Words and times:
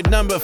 episode 0.00 0.10
number 0.10 0.38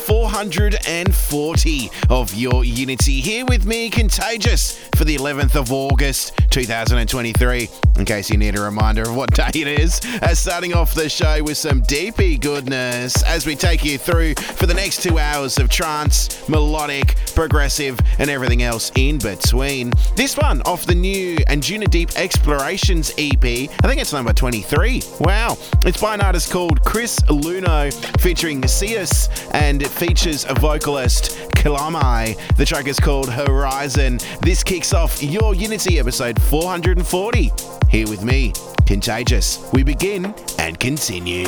440 1.57 1.91
of 2.11 2.35
Your 2.35 2.65
Unity. 2.65 3.21
Here 3.21 3.45
with 3.47 3.67
me, 3.67 3.89
Contagious, 3.89 4.79
for 4.97 5.05
the 5.05 5.17
11th 5.17 5.57
of 5.57 5.73
August 5.73 6.33
2023. 6.51 7.69
In 7.99 8.05
case 8.05 8.29
you 8.31 8.37
need 8.37 8.59
a 8.59 8.61
reminder 8.61 9.03
of 9.03 9.17
what 9.17 9.33
day 9.33 9.49
it 9.55 9.81
is, 9.81 10.01
uh, 10.23 10.35
starting 10.35 10.75
off 10.75 10.95
the 10.95 11.09
show 11.09 11.43
with 11.43 11.57
some 11.57 11.81
deepy 11.83 12.37
goodness 12.37 13.23
as 13.23 13.47
we 13.47 13.55
take 13.57 13.85
you 13.85 13.97
through 13.97 14.35
for 14.35 14.67
the 14.67 14.75
next 14.75 15.03
two 15.03 15.19
hours 15.19 15.59
of 15.59 15.71
trance, 15.71 16.47
melodic, 16.49 17.17
progressive, 17.35 17.99
and 18.19 18.29
everything 18.29 18.63
else 18.63 18.93
in 18.97 19.19
between. 19.19 19.93
This 20.15 20.37
one 20.37 20.61
off 20.63 20.85
the 20.85 20.95
new 20.95 21.37
Anjunadeep 21.49 22.17
Explorations 22.17 23.13
EP. 23.17 23.45
I 23.45 23.89
think 23.89 24.01
it's 24.01 24.13
number 24.13 24.33
23. 24.33 25.03
Wow. 25.21 25.57
It's 25.87 26.01
by 26.01 26.15
an 26.15 26.21
artist 26.21 26.51
called 26.51 26.83
Chris 26.85 27.19
Luno 27.29 27.93
featuring 28.21 28.61
CEAUS 28.63 29.51
and 29.55 29.83
it 29.83 29.89
features 29.89 30.45
a 30.49 30.55
vocalist, 30.55 31.46
Keilimei. 31.55 32.37
The 32.57 32.65
track 32.65 32.87
is 32.87 32.99
called 32.99 33.31
Horizon. 33.31 34.19
This 34.43 34.63
kicks 34.63 34.93
off 34.93 35.23
your 35.23 35.55
Unity 35.55 35.99
episode 35.99 36.41
440. 36.43 37.51
Here 37.89 38.09
with 38.09 38.25
me, 38.25 38.53
Contagious. 38.87 39.69
We 39.73 39.83
begin 39.83 40.33
and 40.59 40.79
continue. 40.79 41.47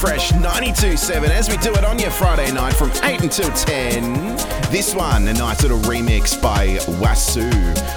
Fresh 0.00 0.30
92.7 0.32 1.30
as 1.30 1.48
we 1.48 1.56
do 1.56 1.72
it 1.74 1.84
on 1.84 1.98
your 1.98 2.12
Friday 2.12 2.52
night 2.52 2.74
from 2.74 2.92
8 3.02 3.22
until 3.22 3.50
10. 3.50 4.36
This 4.70 4.94
one, 4.94 5.26
a 5.26 5.32
nice 5.32 5.62
little 5.62 5.80
remix 5.80 6.40
by 6.40 6.76
Wassu 7.00 7.50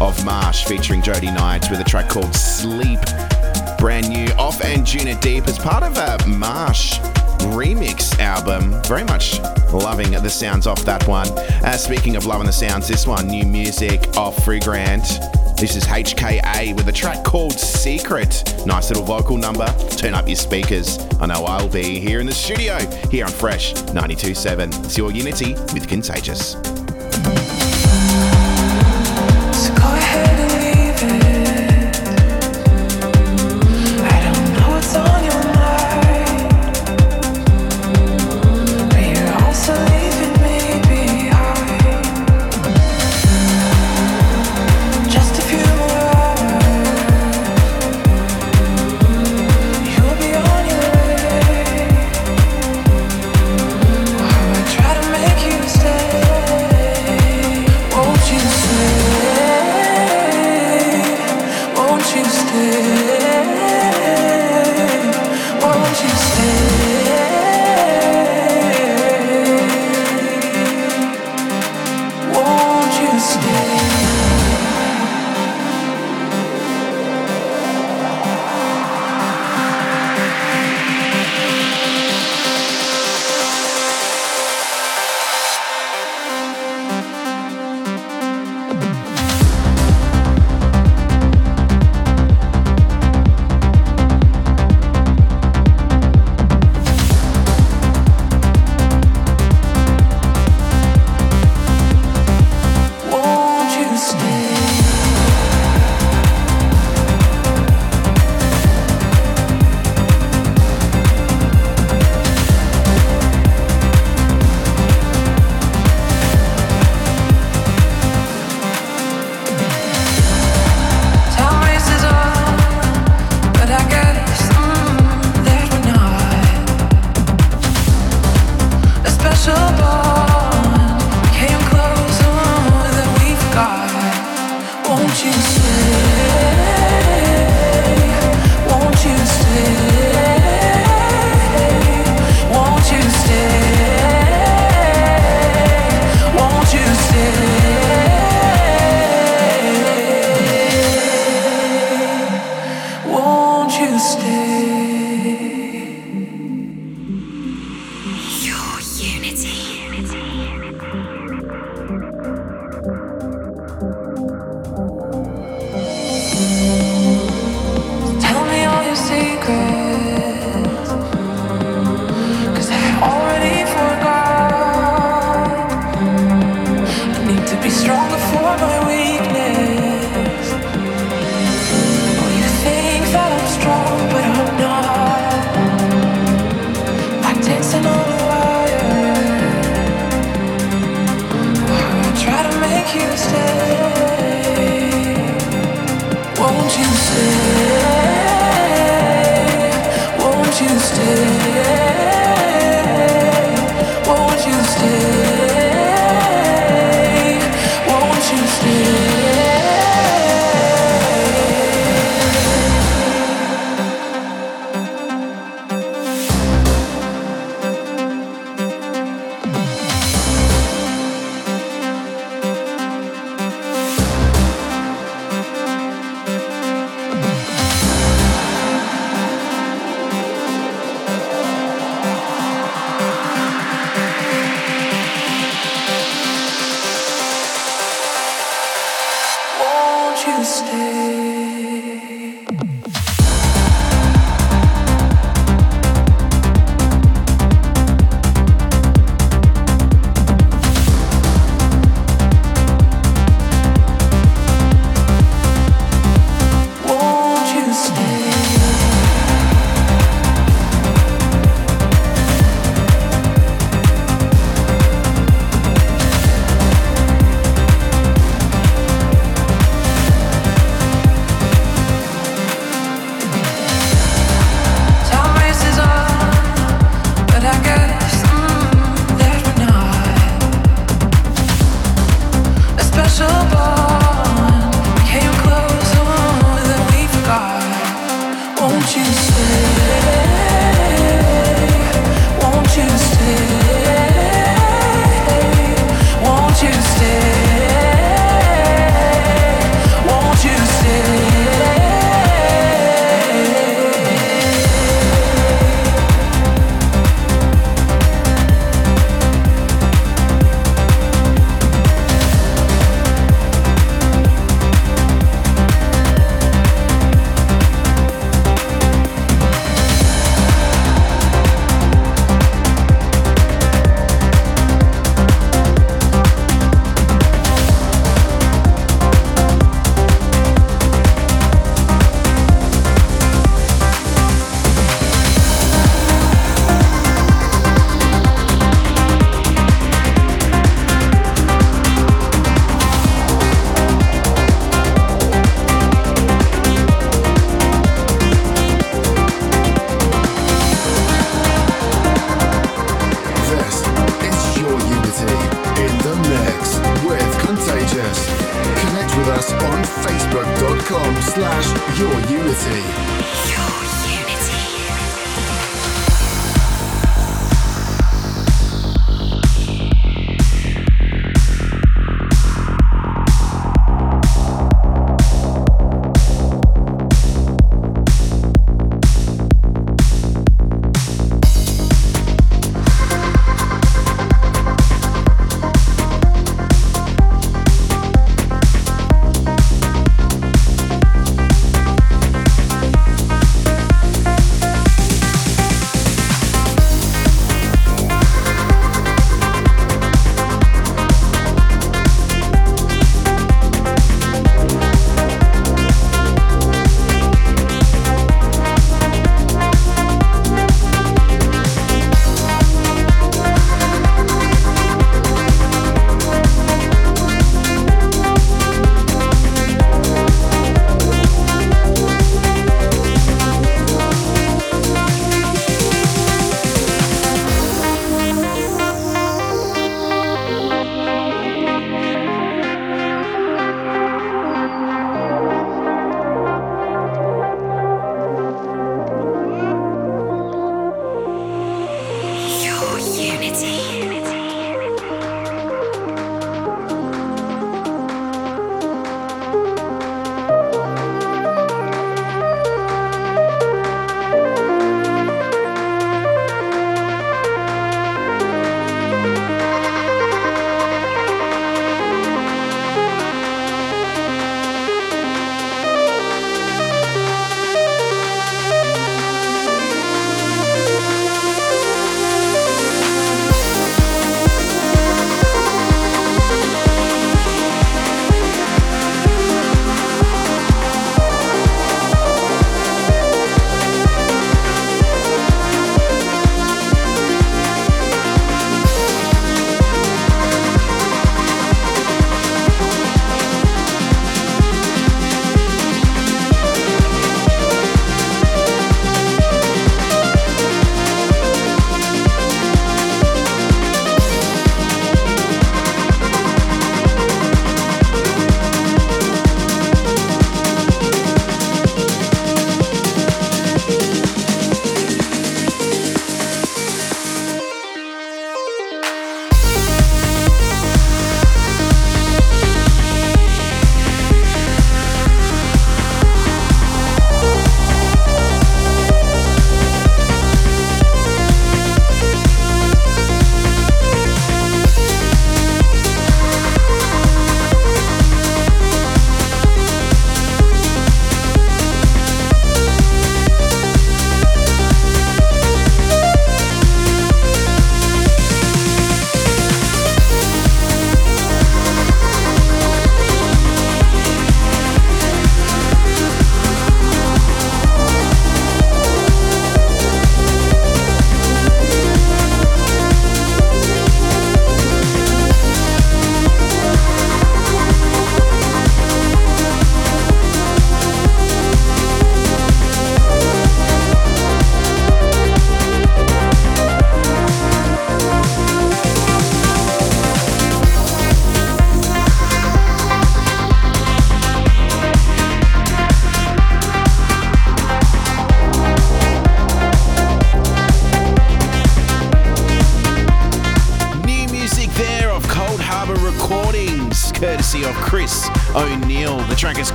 of 0.00 0.24
Marsh 0.24 0.64
featuring 0.64 1.02
Jodie 1.02 1.34
Knight 1.34 1.70
with 1.70 1.78
a 1.80 1.84
track 1.84 2.08
called 2.08 2.34
Sleep. 2.34 3.00
Brand 3.76 4.08
new 4.08 4.26
off 4.38 4.60
Anjunadeep 4.60 5.46
as 5.46 5.58
part 5.58 5.82
of 5.82 5.98
a 5.98 6.26
Marsh 6.26 6.98
remix 7.52 8.18
album. 8.18 8.82
Very 8.84 9.04
much 9.04 9.38
loving 9.72 10.10
the 10.10 10.30
sounds 10.30 10.66
off 10.66 10.82
that 10.86 11.06
one. 11.06 11.28
Uh, 11.62 11.76
speaking 11.76 12.16
of 12.16 12.24
loving 12.24 12.46
the 12.46 12.52
sounds, 12.52 12.88
this 12.88 13.06
one, 13.06 13.26
new 13.26 13.44
music 13.44 14.16
off 14.16 14.36
Freegrant. 14.36 15.43
This 15.56 15.76
is 15.76 15.84
HKA 15.84 16.76
with 16.76 16.88
a 16.88 16.92
track 16.92 17.24
called 17.24 17.52
Secret. 17.52 18.42
Nice 18.66 18.90
little 18.90 19.04
vocal 19.04 19.36
number. 19.36 19.66
Turn 19.96 20.12
up 20.12 20.26
your 20.26 20.36
speakers. 20.36 20.98
I 21.20 21.26
know 21.26 21.44
I'll 21.44 21.68
be 21.68 22.00
here 22.00 22.20
in 22.20 22.26
the 22.26 22.34
studio, 22.34 22.78
here 23.10 23.24
on 23.24 23.30
Fresh 23.30 23.74
92.7. 23.74 24.84
It's 24.84 24.98
your 24.98 25.12
Unity 25.12 25.54
with 25.72 25.88
Contagious. 25.88 26.56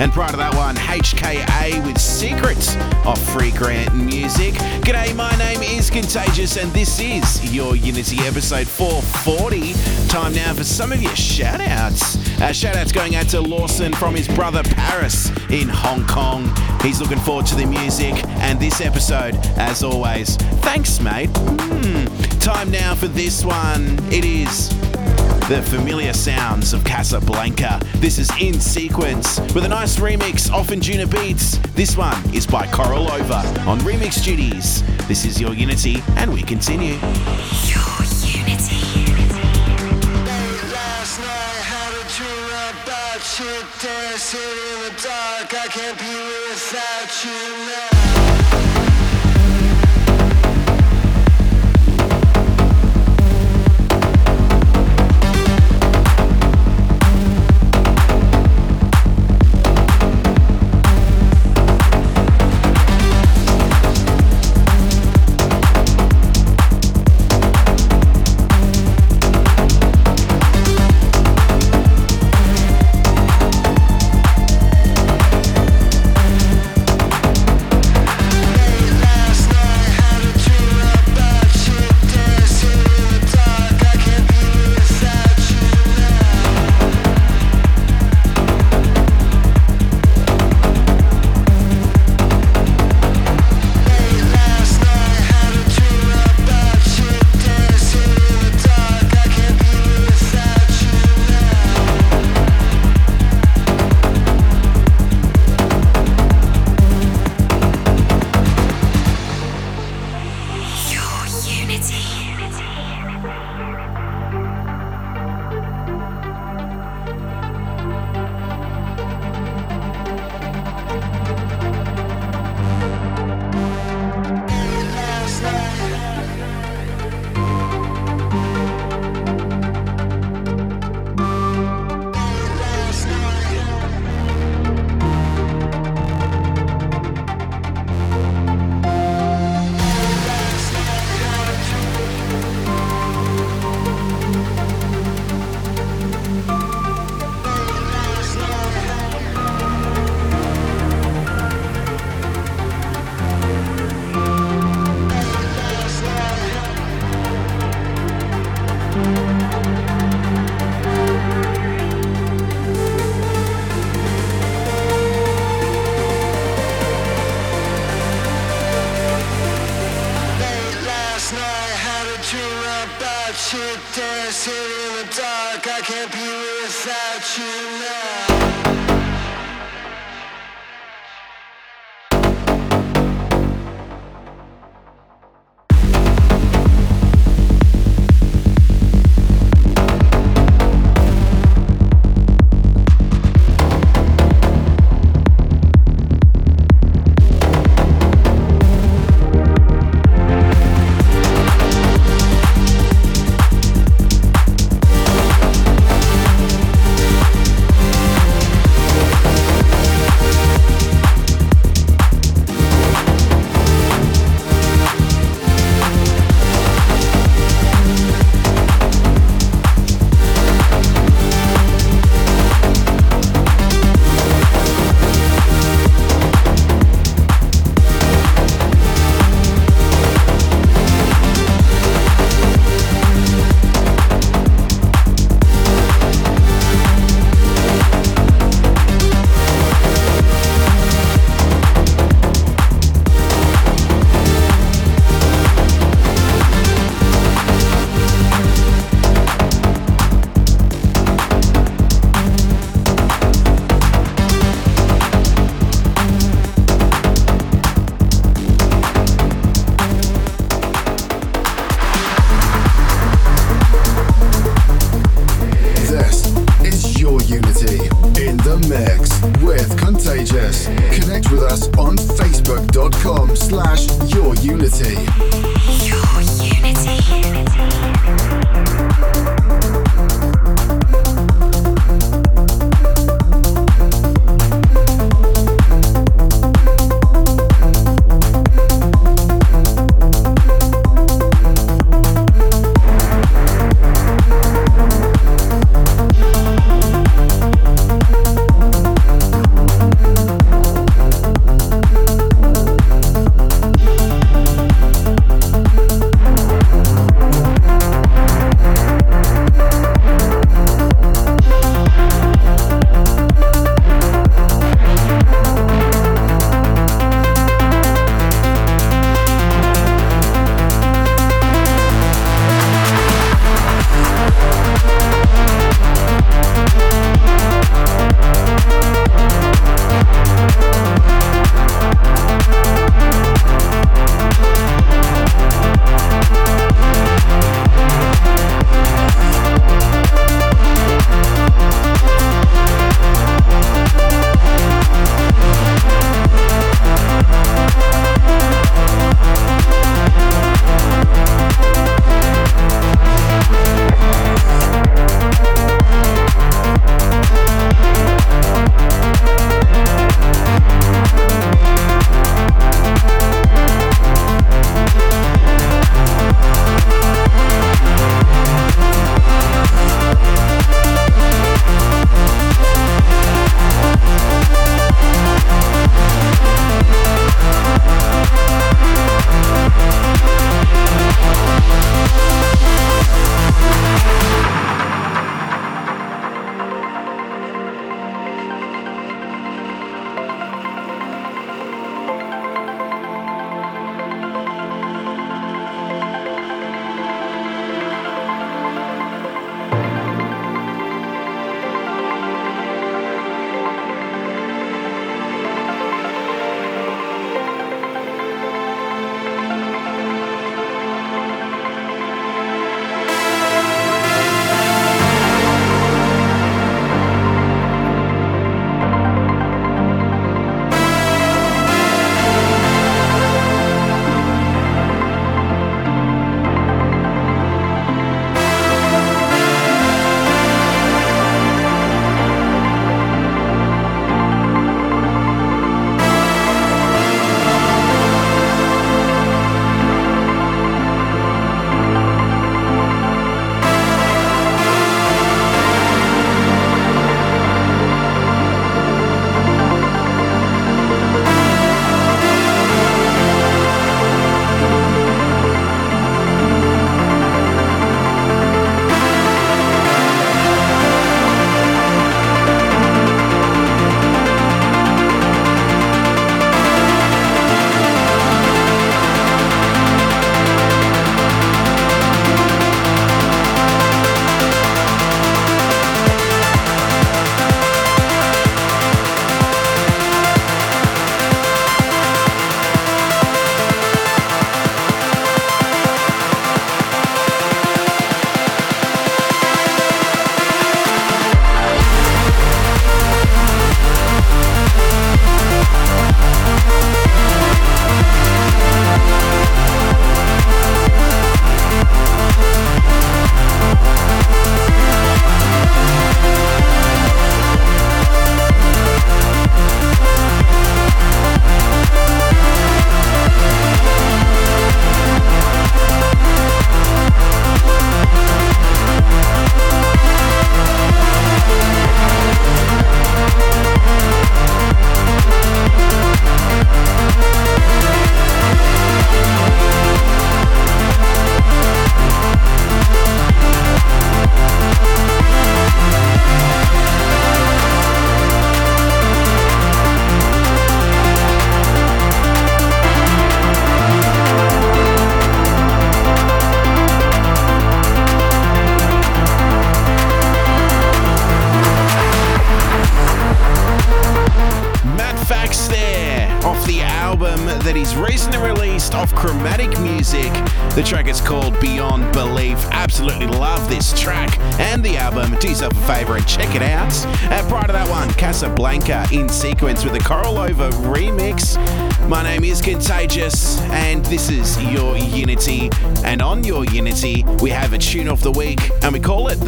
And 0.00 0.12
prior 0.12 0.30
to 0.30 0.36
that 0.36 0.54
one, 0.54 0.76
HKA 0.76 1.84
with 1.84 2.00
secrets 2.00 2.76
of 3.04 3.18
Freegrant 3.18 3.92
music. 3.92 4.54
G'day, 4.84 5.14
my 5.16 5.34
name 5.36 5.60
is 5.60 5.90
Contagious, 5.90 6.56
and 6.56 6.72
this 6.72 7.00
is 7.00 7.52
your 7.52 7.74
Unity 7.74 8.18
episode 8.20 8.68
440. 8.68 9.74
Time 10.08 10.32
now 10.34 10.54
for 10.54 10.62
some 10.62 10.92
of 10.92 11.02
your 11.02 11.16
shout 11.16 11.60
outs. 11.60 12.16
Uh, 12.40 12.52
shout 12.52 12.76
outs 12.76 12.92
going 12.92 13.16
out 13.16 13.26
to 13.30 13.40
Lawson 13.40 13.92
from 13.92 14.14
his 14.14 14.28
brother 14.28 14.62
Paris 14.62 15.30
in 15.50 15.68
Hong 15.68 16.06
Kong. 16.06 16.48
He's 16.80 17.00
looking 17.00 17.18
forward 17.18 17.46
to 17.46 17.56
the 17.56 17.66
music 17.66 18.14
and 18.38 18.60
this 18.60 18.80
episode, 18.80 19.34
as 19.56 19.82
always. 19.82 20.36
Thanks, 20.62 21.00
mate. 21.00 21.30
Mm. 21.30 22.40
Time 22.40 22.70
now 22.70 22.94
for 22.94 23.08
this 23.08 23.44
one. 23.44 23.98
It 24.12 24.24
is 24.24 24.77
the 25.48 25.62
familiar 25.62 26.12
sounds 26.12 26.74
of 26.74 26.82
Kasablanca. 26.82 27.82
This 28.00 28.18
is 28.18 28.30
in 28.38 28.60
sequence 28.60 29.40
with 29.54 29.64
a 29.64 29.68
nice 29.68 29.98
remix 29.98 30.52
off 30.52 30.68
Anjunabeats. 30.68 31.62
This 31.74 31.96
one 31.96 32.18
is 32.34 32.46
by 32.46 32.66
Korolova 32.66 33.66
on 33.66 33.78
Remix 33.80 34.22
Duties. 34.22 34.82
This 35.08 35.24
is 35.24 35.40
your 35.40 35.54
Unity, 35.54 36.02
and 36.16 36.30
we 36.30 36.42
continue. 36.42 36.96
Your 37.64 38.04
Unity. 38.26 38.88
dancing 43.80 44.40
in 44.40 44.82
the 44.82 44.90
dark. 45.02 45.54
I 45.54 45.66
can't 45.70 45.98
be 45.98 46.12
without 46.50 47.24
you 47.24 48.62
now. 48.62 48.67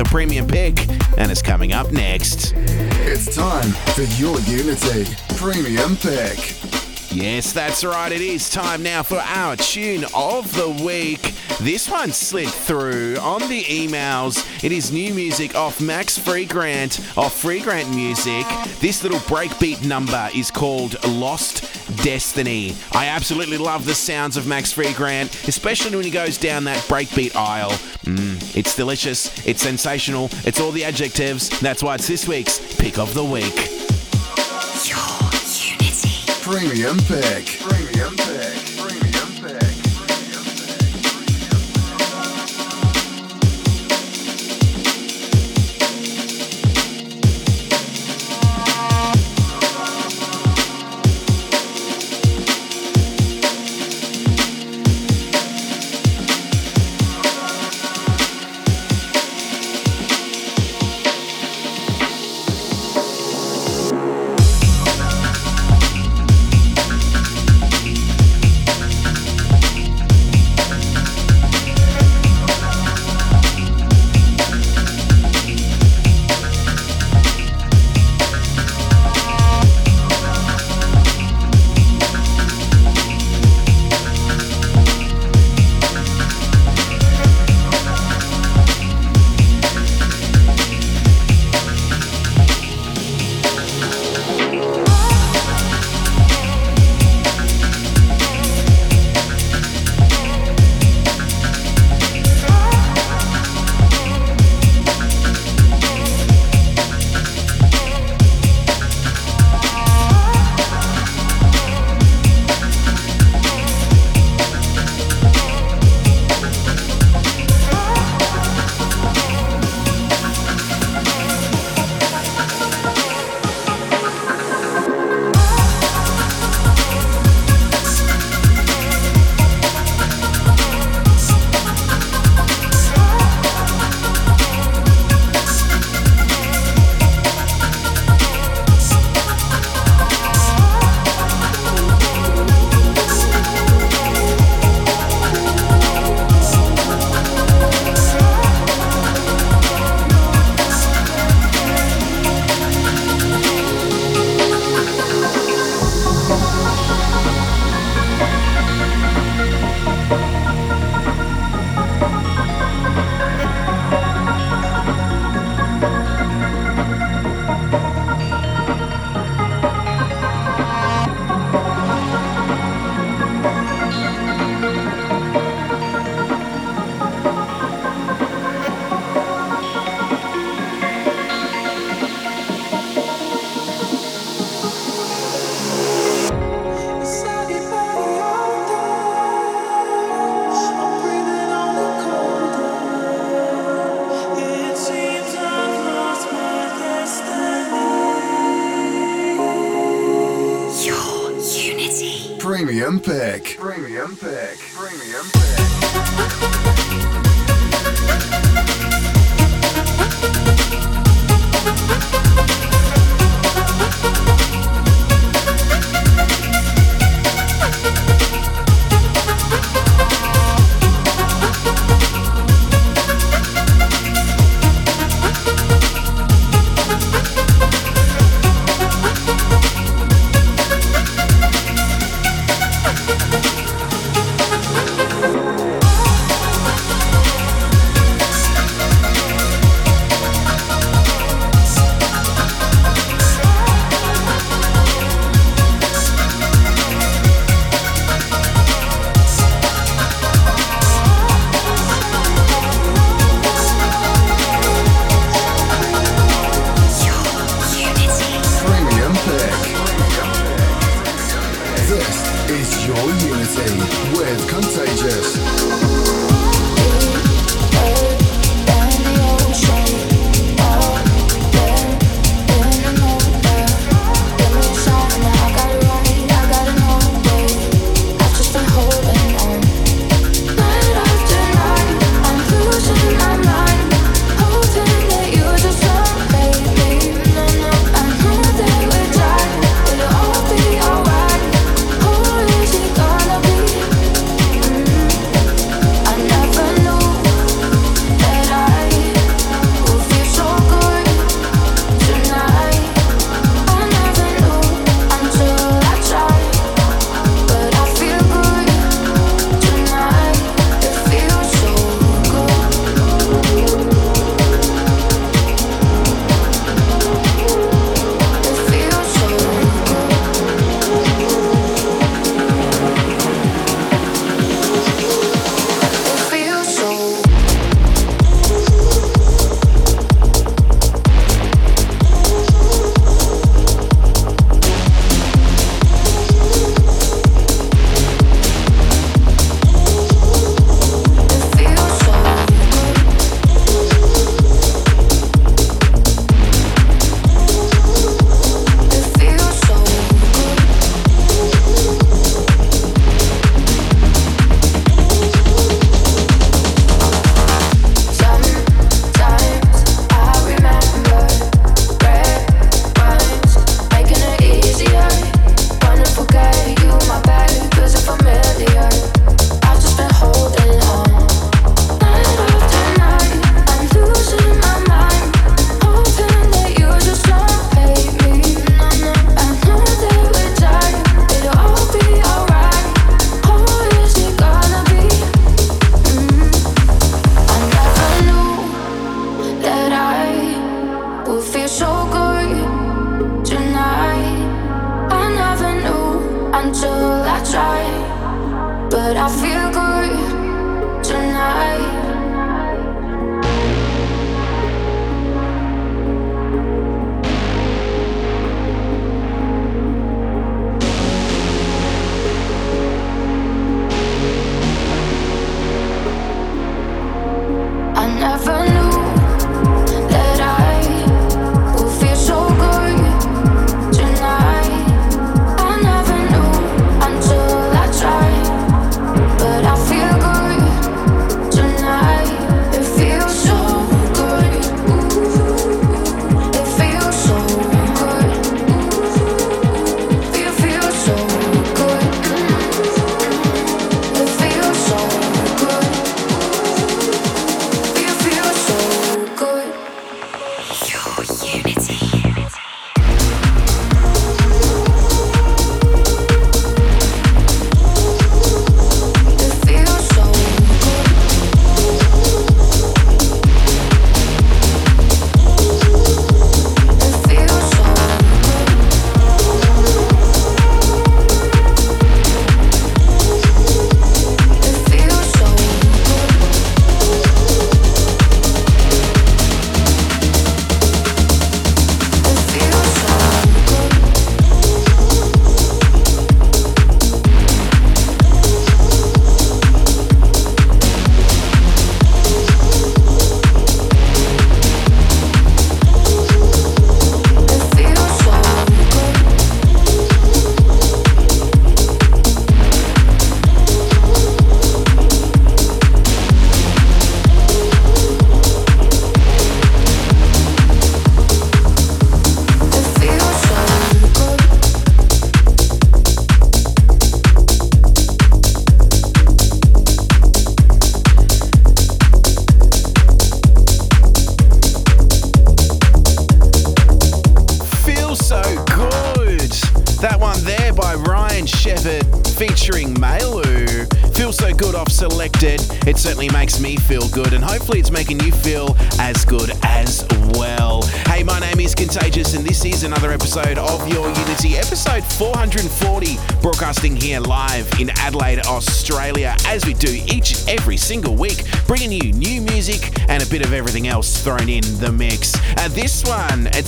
The 0.02 0.08
Premium 0.08 0.46
Pick, 0.46 0.88
and 1.18 1.30
it's 1.30 1.42
coming 1.42 1.74
up 1.74 1.92
next. 1.92 2.54
It's 2.56 3.36
time 3.36 3.70
for 3.92 4.04
Your 4.18 4.40
Unity 4.40 5.14
Premium 5.36 5.94
Pick. 5.96 6.56
Yes, 7.12 7.52
that's 7.52 7.84
right. 7.84 8.10
It 8.10 8.22
is 8.22 8.48
time 8.48 8.82
now 8.82 9.02
for 9.02 9.18
our 9.18 9.56
tune 9.56 10.06
of 10.14 10.50
the 10.54 10.70
week. 10.82 11.20
This 11.60 11.90
one 11.90 12.12
slid 12.12 12.48
through 12.48 13.18
on 13.18 13.40
the 13.50 13.62
emails. 13.64 14.64
It 14.64 14.72
is 14.72 14.90
new 14.90 15.12
music 15.12 15.54
off 15.54 15.82
Max 15.82 16.18
Freegrant 16.18 17.00
of 17.18 17.32
Freegrant 17.34 17.94
Music. 17.94 18.46
This 18.80 19.02
little 19.02 19.18
breakbeat 19.20 19.84
number 19.86 20.30
is 20.34 20.50
called 20.50 20.96
Lost 21.06 21.59
Destiny. 22.02 22.74
I 22.92 23.06
absolutely 23.06 23.58
love 23.58 23.84
the 23.84 23.94
sounds 23.94 24.36
of 24.36 24.46
Max 24.46 24.72
Freegrant, 24.72 25.48
especially 25.48 25.94
when 25.94 26.04
he 26.04 26.10
goes 26.10 26.38
down 26.38 26.64
that 26.64 26.78
breakbeat 26.84 27.36
aisle. 27.36 27.72
Mm, 28.04 28.56
it's 28.56 28.74
delicious, 28.74 29.46
it's 29.46 29.62
sensational, 29.62 30.30
it's 30.44 30.60
all 30.60 30.70
the 30.70 30.84
adjectives. 30.84 31.48
That's 31.60 31.82
why 31.82 31.96
it's 31.96 32.08
this 32.08 32.26
week's 32.26 32.58
Pick 32.76 32.98
of 32.98 33.12
the 33.12 33.24
Week. 33.24 33.54
Your 34.88 34.98
Unity 35.52 36.32
Premium 36.42 36.96
Pick. 37.06 37.59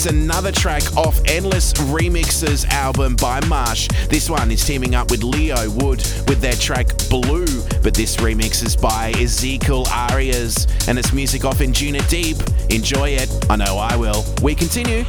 It's 0.02 0.10
another 0.10 0.50
track 0.50 0.96
off 0.96 1.20
Endless 1.26 1.72
Remixes 1.74 2.68
album 2.70 3.14
by 3.14 3.38
Marsh. 3.46 3.86
This 4.08 4.28
one 4.28 4.50
is 4.50 4.64
teaming 4.64 4.96
up 4.96 5.12
with 5.12 5.22
Leo 5.22 5.70
Wood 5.70 5.98
with 6.26 6.40
their 6.40 6.54
track 6.54 6.88
Blue, 7.08 7.46
but 7.84 7.94
this 7.94 8.16
remix 8.16 8.64
is 8.64 8.74
by 8.74 9.12
Ezequiel 9.12 9.86
Arias 9.86 10.66
and 10.88 10.98
it's 10.98 11.12
music 11.12 11.44
off 11.44 11.58
Anjunadeep. 11.58 12.74
Enjoy 12.74 13.10
it. 13.10 13.30
I 13.48 13.54
know 13.54 13.78
I 13.78 13.94
will. 13.94 14.24
We 14.42 14.56
continue. 14.56 15.04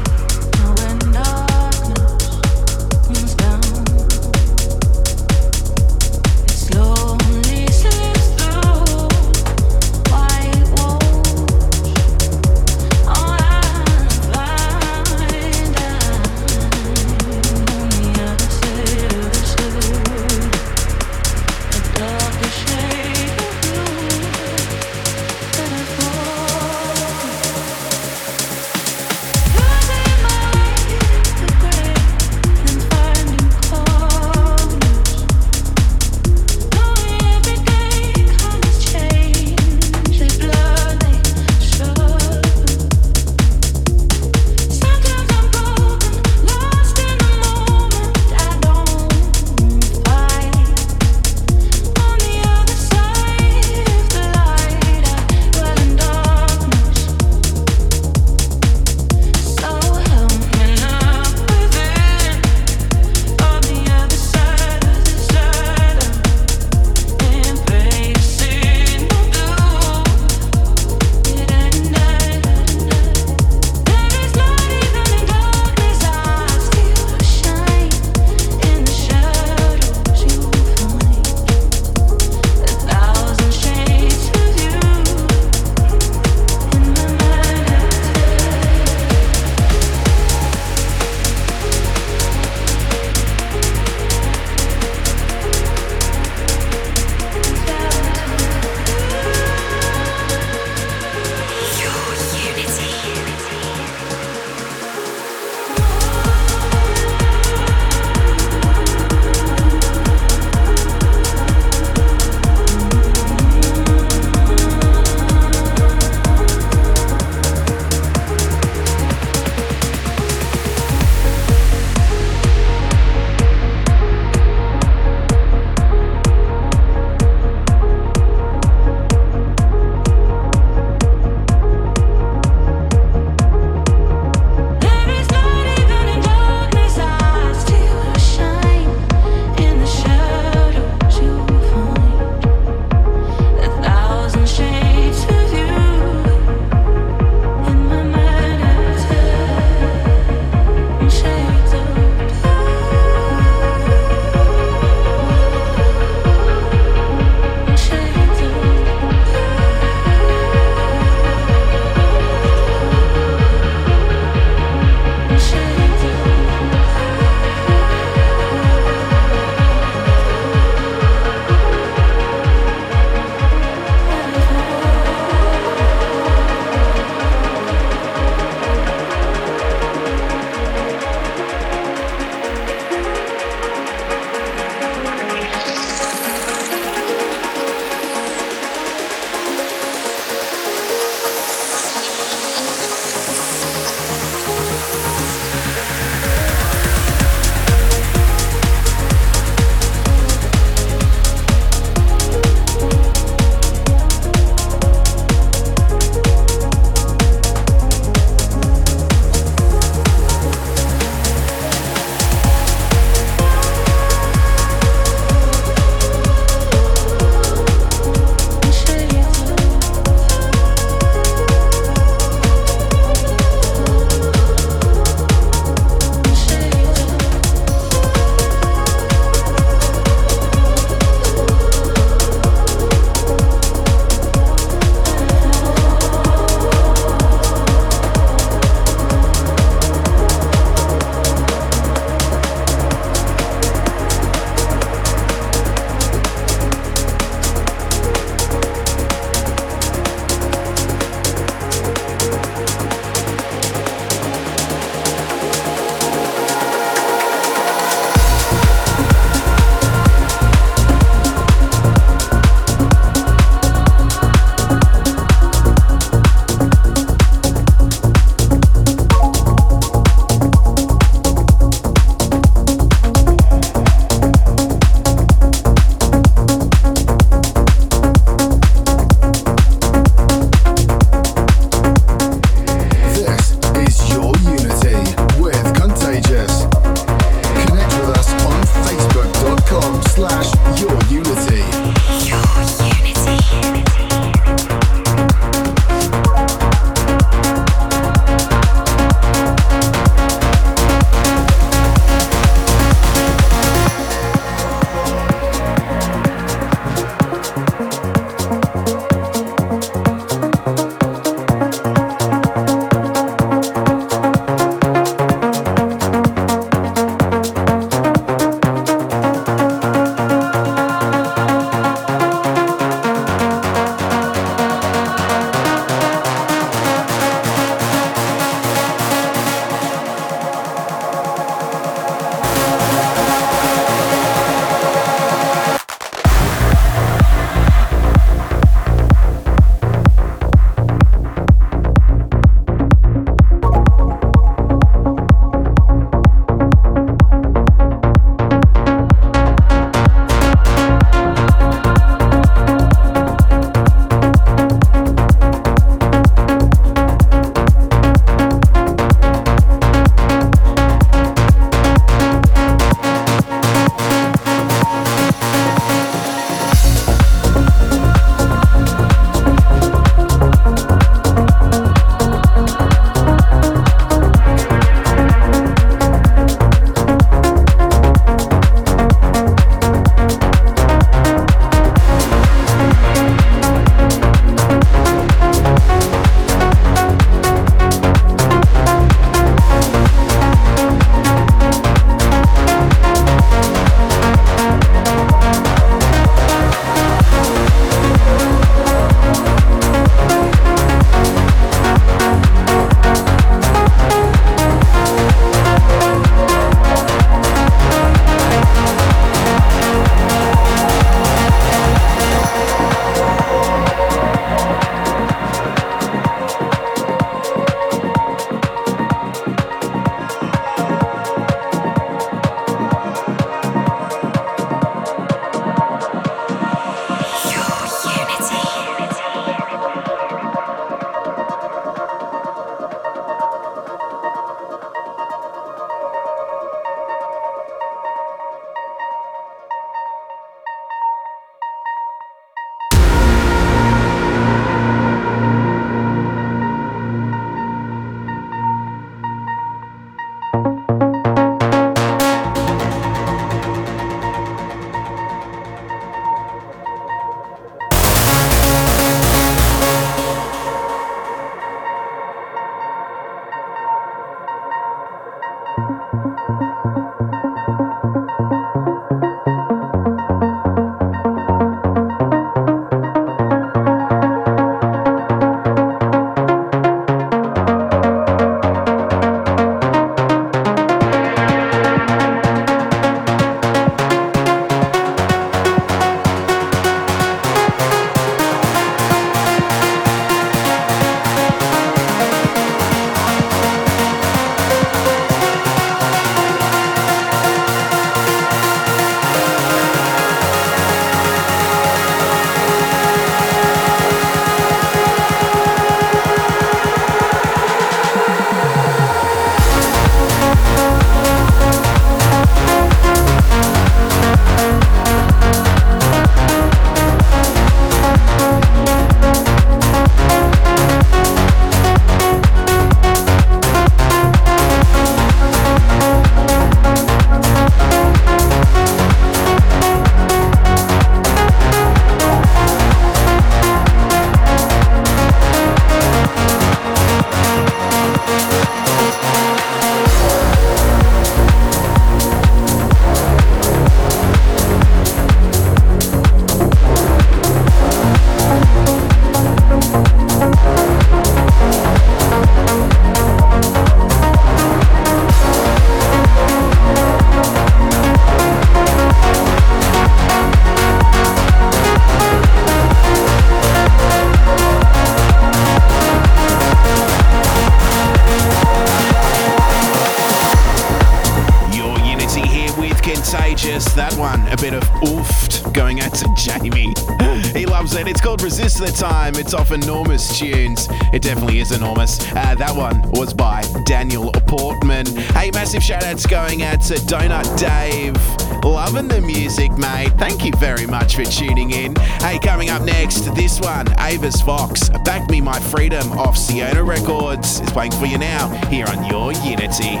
Off 579.54 579.70
enormous 579.70 580.38
tunes. 580.38 580.88
It 581.12 581.22
definitely 581.22 581.60
is 581.60 581.70
enormous. 581.70 582.20
Uh, 582.32 582.54
that 582.56 582.74
one 582.74 583.02
was 583.12 583.32
by 583.32 583.62
Daniel 583.86 584.32
Portman. 584.32 585.06
Hey, 585.06 585.50
massive 585.52 585.82
shout 585.82 586.02
outs 586.02 586.26
going 586.26 586.62
out 586.62 586.80
to 586.82 586.94
Donut 586.94 587.58
Dave. 587.58 588.16
Loving 588.64 589.06
the 589.06 589.20
music, 589.20 589.70
mate. 589.72 590.10
Thank 590.18 590.44
you 590.44 590.52
very 590.58 590.86
much 590.86 591.14
for 591.14 591.24
tuning 591.24 591.70
in. 591.70 591.94
Hey, 592.20 592.38
coming 592.40 592.70
up 592.70 592.82
next, 592.82 593.32
this 593.34 593.60
one, 593.60 593.86
Avis 594.00 594.40
Vox, 594.40 594.88
Back 595.04 595.30
Me 595.30 595.40
My 595.40 595.60
Freedom 595.60 596.12
off 596.12 596.36
Siona 596.36 596.82
Records, 596.82 597.60
is 597.60 597.70
playing 597.70 597.92
for 597.92 598.06
you 598.06 598.18
now 598.18 598.48
here 598.66 598.86
on 598.86 599.04
Your 599.06 599.32
Unity. 599.32 600.00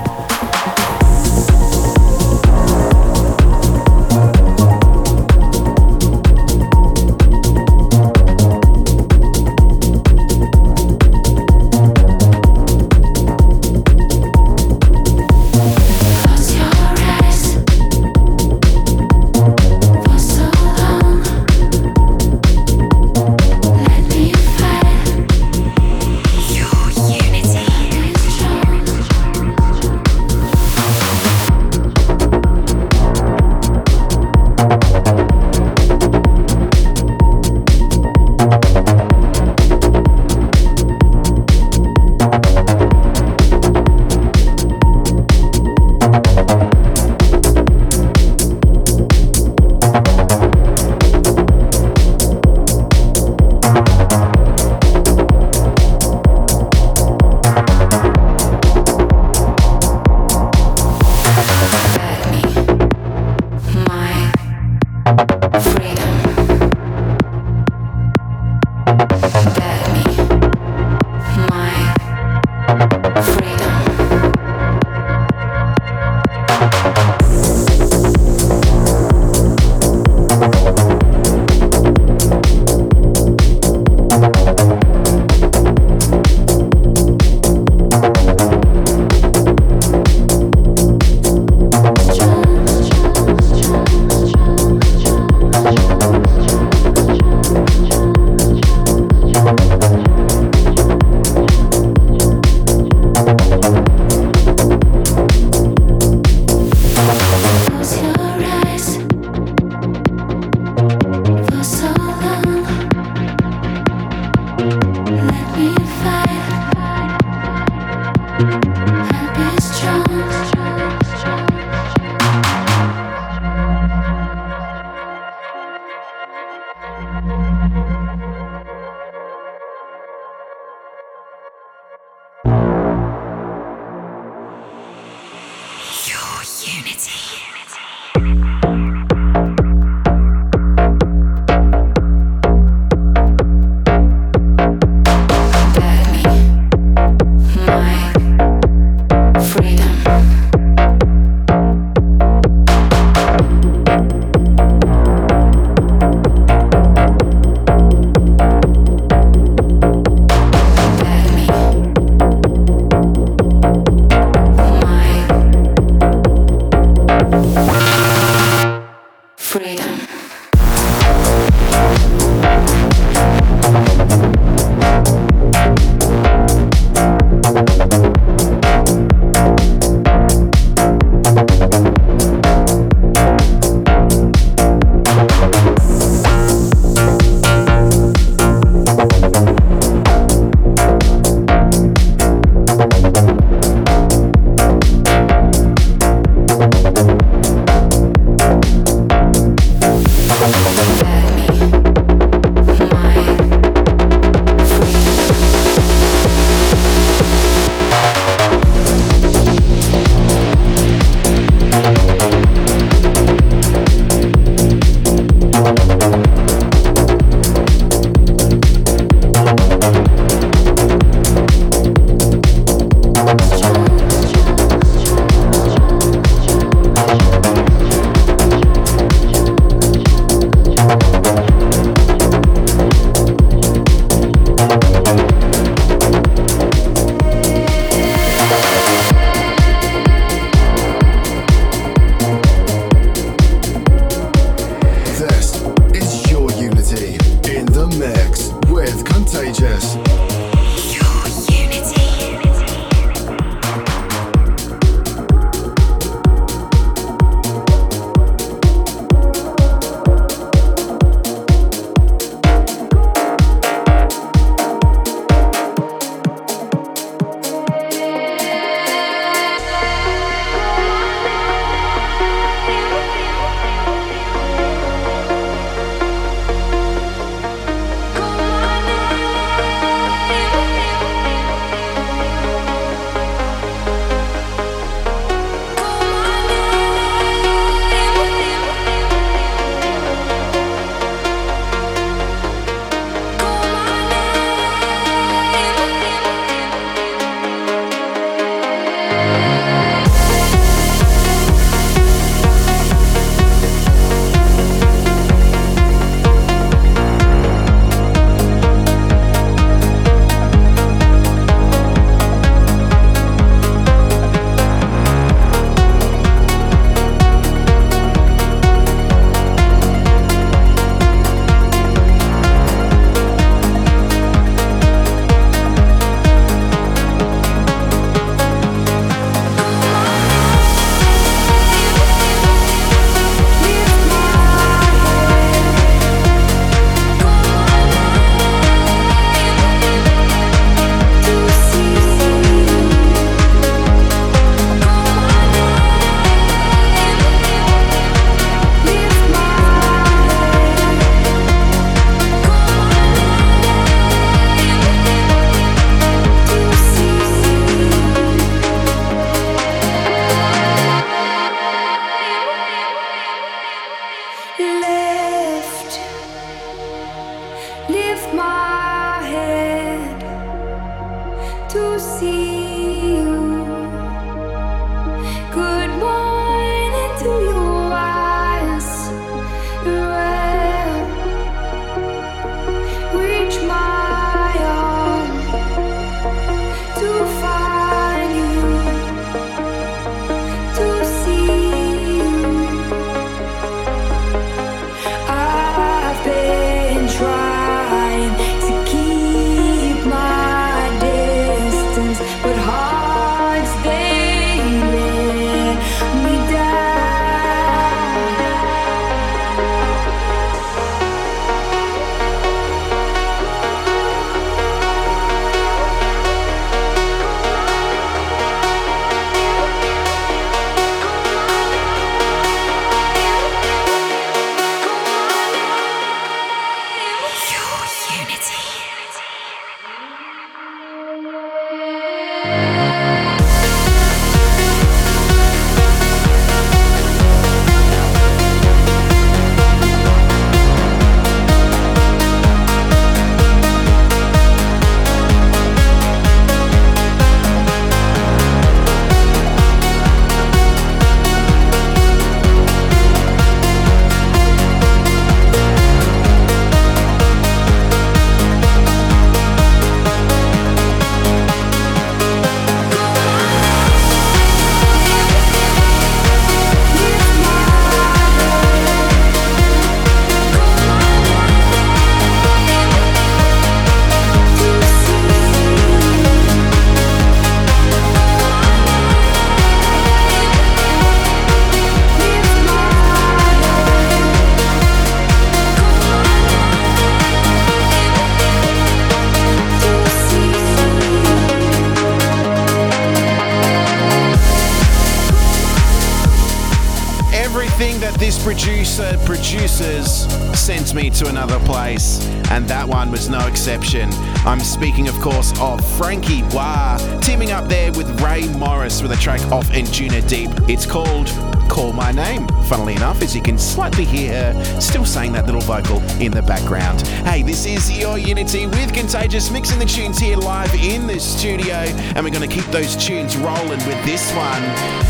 I'm 504.46 504.60
speaking, 504.60 505.08
of 505.08 505.14
course, 505.20 505.52
of 505.60 505.84
Franky 505.96 506.42
Wah 506.52 506.98
teaming 507.20 507.52
up 507.52 507.68
there 507.68 507.92
with 507.92 508.20
Rae 508.20 508.46
Morris 508.58 509.02
with 509.02 509.12
a 509.12 509.16
track 509.16 509.40
off 509.50 509.68
Anjunadeep. 509.68 510.68
It's 510.68 510.86
called 510.86 511.28
Call 511.68 511.92
My 511.92 512.12
Name. 512.12 512.46
Funnily 512.64 512.94
enough, 512.94 513.22
as 513.22 513.34
you 513.34 513.42
can 513.42 513.58
slightly 513.58 514.04
hear 514.04 514.52
her 514.52 514.80
still 514.80 515.04
saying 515.04 515.32
that 515.32 515.46
little 515.46 515.60
vocal 515.62 516.02
in 516.20 516.32
the 516.32 516.42
background. 516.42 517.02
Hey, 517.26 517.42
this 517.42 517.66
is 517.66 517.98
your 517.98 518.18
Unity 518.18 518.66
with 518.66 518.92
Contagious 518.92 519.50
mixing 519.50 519.78
the 519.78 519.86
tunes 519.86 520.18
here 520.18 520.36
live 520.36 520.74
in 520.74 521.06
the 521.06 521.18
studio, 521.18 521.74
and 521.74 522.24
we're 522.24 522.30
going 522.30 522.48
to 522.48 522.54
keep 522.54 522.66
those 522.66 522.96
tunes 522.96 523.36
rolling 523.36 523.84
with 523.86 524.04
this 524.04 524.32
one. 524.34 524.62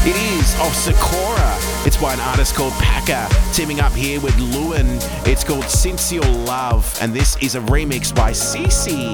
It 0.06 0.16
is 0.16 0.54
of 0.60 0.72
Sekora. 0.72 1.73
It's 1.86 1.98
by 1.98 2.14
an 2.14 2.20
artist 2.20 2.54
called 2.54 2.72
Pakka, 2.74 3.28
teaming 3.54 3.80
up 3.80 3.92
here 3.92 4.18
with 4.18 4.32
LEWYN. 4.36 5.26
It's 5.26 5.44
called 5.44 5.64
Since 5.64 6.12
Love, 6.12 6.96
and 7.02 7.12
this 7.12 7.36
is 7.42 7.56
a 7.56 7.60
remix 7.60 8.14
by 8.14 8.32
Ceci. 8.32 9.12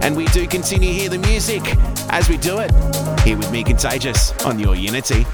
And 0.00 0.16
we 0.16 0.24
do 0.28 0.46
continue 0.46 0.94
here 0.94 1.10
the 1.10 1.18
music 1.18 1.60
as 2.08 2.26
we 2.30 2.38
do 2.38 2.58
it. 2.58 2.70
Here 3.20 3.36
with 3.36 3.52
me, 3.52 3.62
Contagious, 3.62 4.32
on 4.46 4.58
your 4.58 4.74
Unity. 4.74 5.26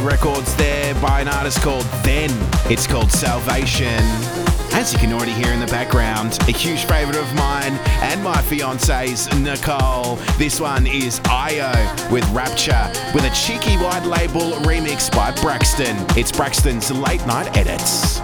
Records 0.00 0.54
there 0.56 0.94
by 0.96 1.20
an 1.20 1.28
artist 1.28 1.60
called 1.60 1.84
Then. 2.02 2.30
It's 2.70 2.86
called 2.86 3.10
Salvation. 3.10 4.00
As 4.74 4.92
you 4.92 4.98
can 4.98 5.12
already 5.12 5.32
hear 5.32 5.52
in 5.52 5.60
the 5.60 5.66
background, 5.66 6.38
a 6.48 6.52
huge 6.52 6.84
favourite 6.84 7.18
of 7.18 7.34
mine 7.34 7.74
and 8.00 8.22
my 8.22 8.40
fiance's, 8.42 9.28
Nicole. 9.38 10.16
This 10.38 10.60
one 10.60 10.86
is 10.86 11.20
iio 11.20 12.10
with 12.10 12.26
Rapture 12.30 12.90
with 13.14 13.24
a 13.24 13.30
cheeky 13.34 13.76
white 13.76 14.06
label 14.06 14.52
remix 14.62 15.10
by 15.10 15.30
Braxton. 15.42 15.96
It's 16.16 16.32
Braxton's 16.32 16.90
late 16.90 17.24
night 17.26 17.56
edits. 17.56 18.20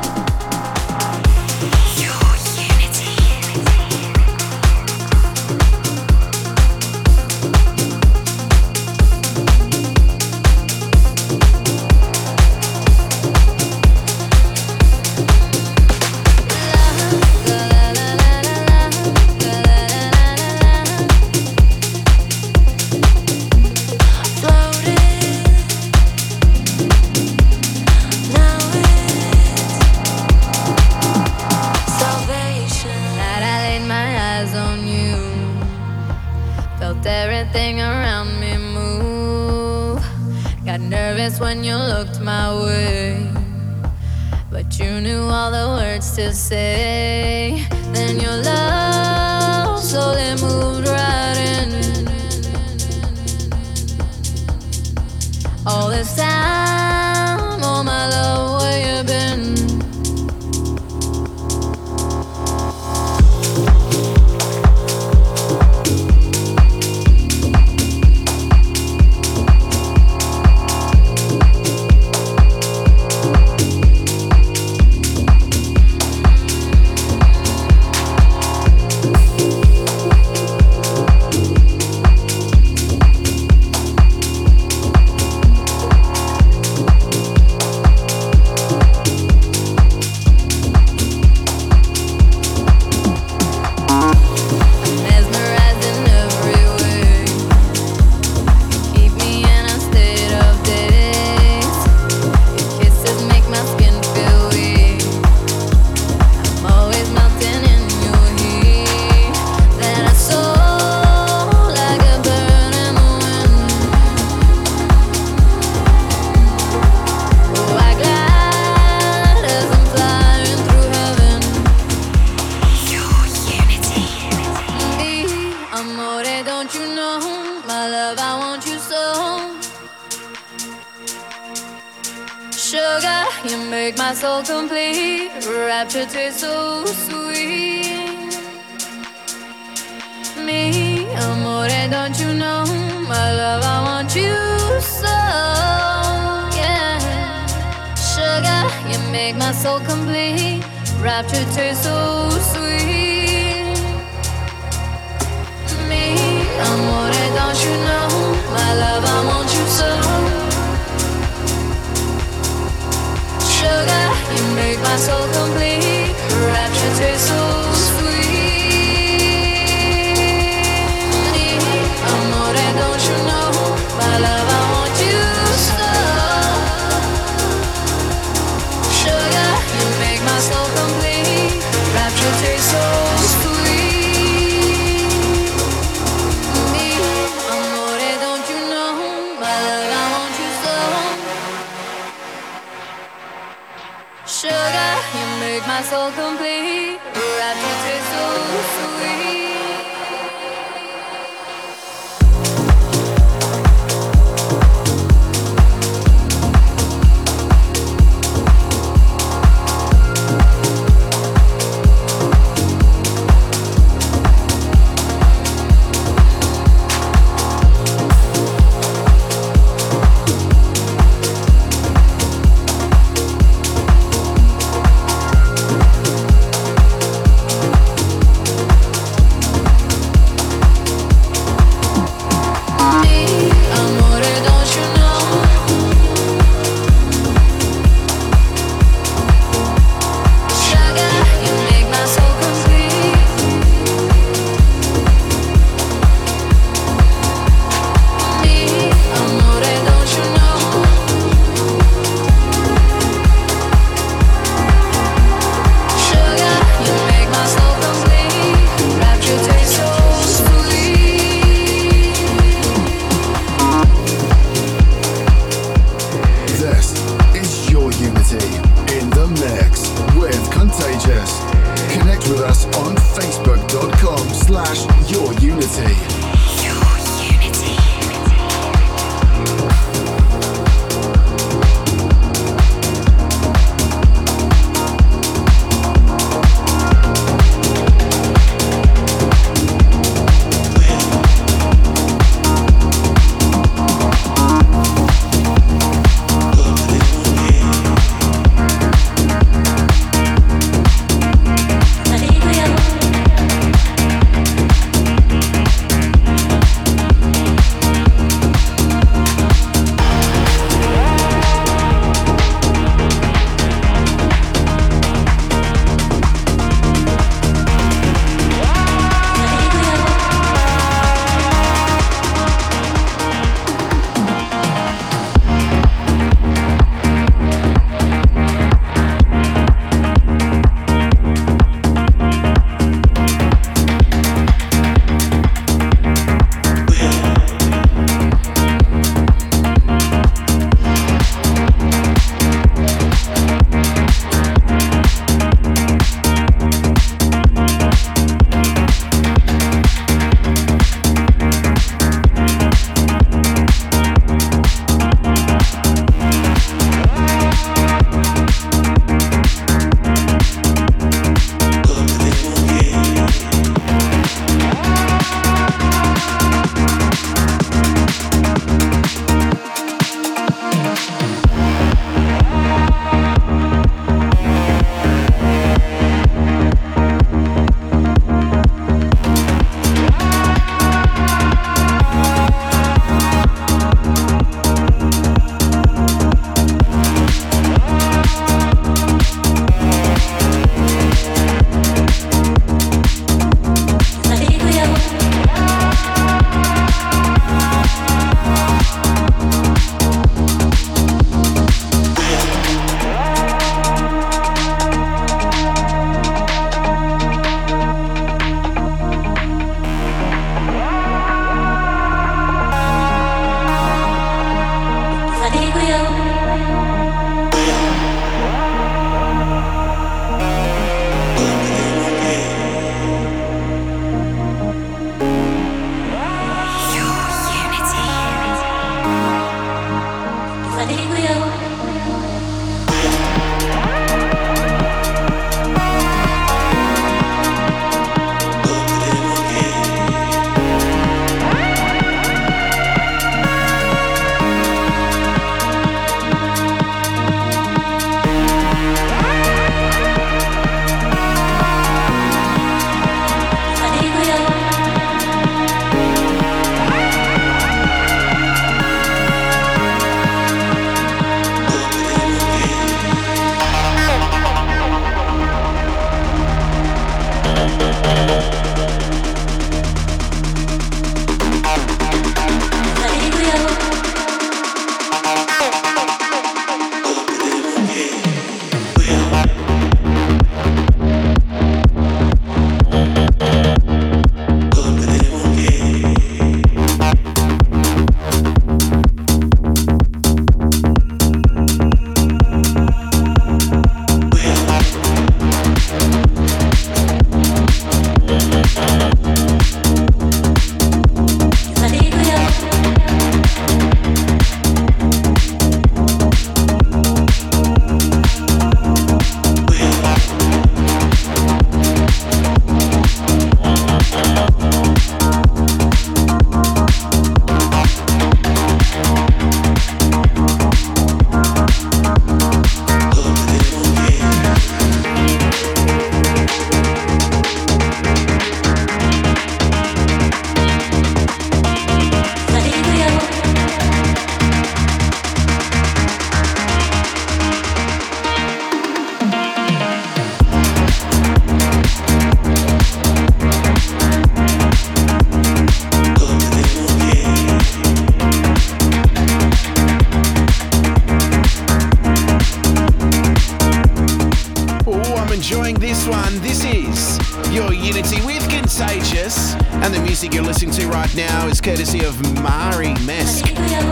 Music 560.29 560.35
you're 560.35 560.53
listening 560.53 560.73
to 560.73 560.89
right 560.89 561.15
now 561.17 561.47
is 561.47 561.59
courtesy 561.59 562.05
of 562.05 562.21
Mary 562.43 562.93
Mesk. 563.07 563.45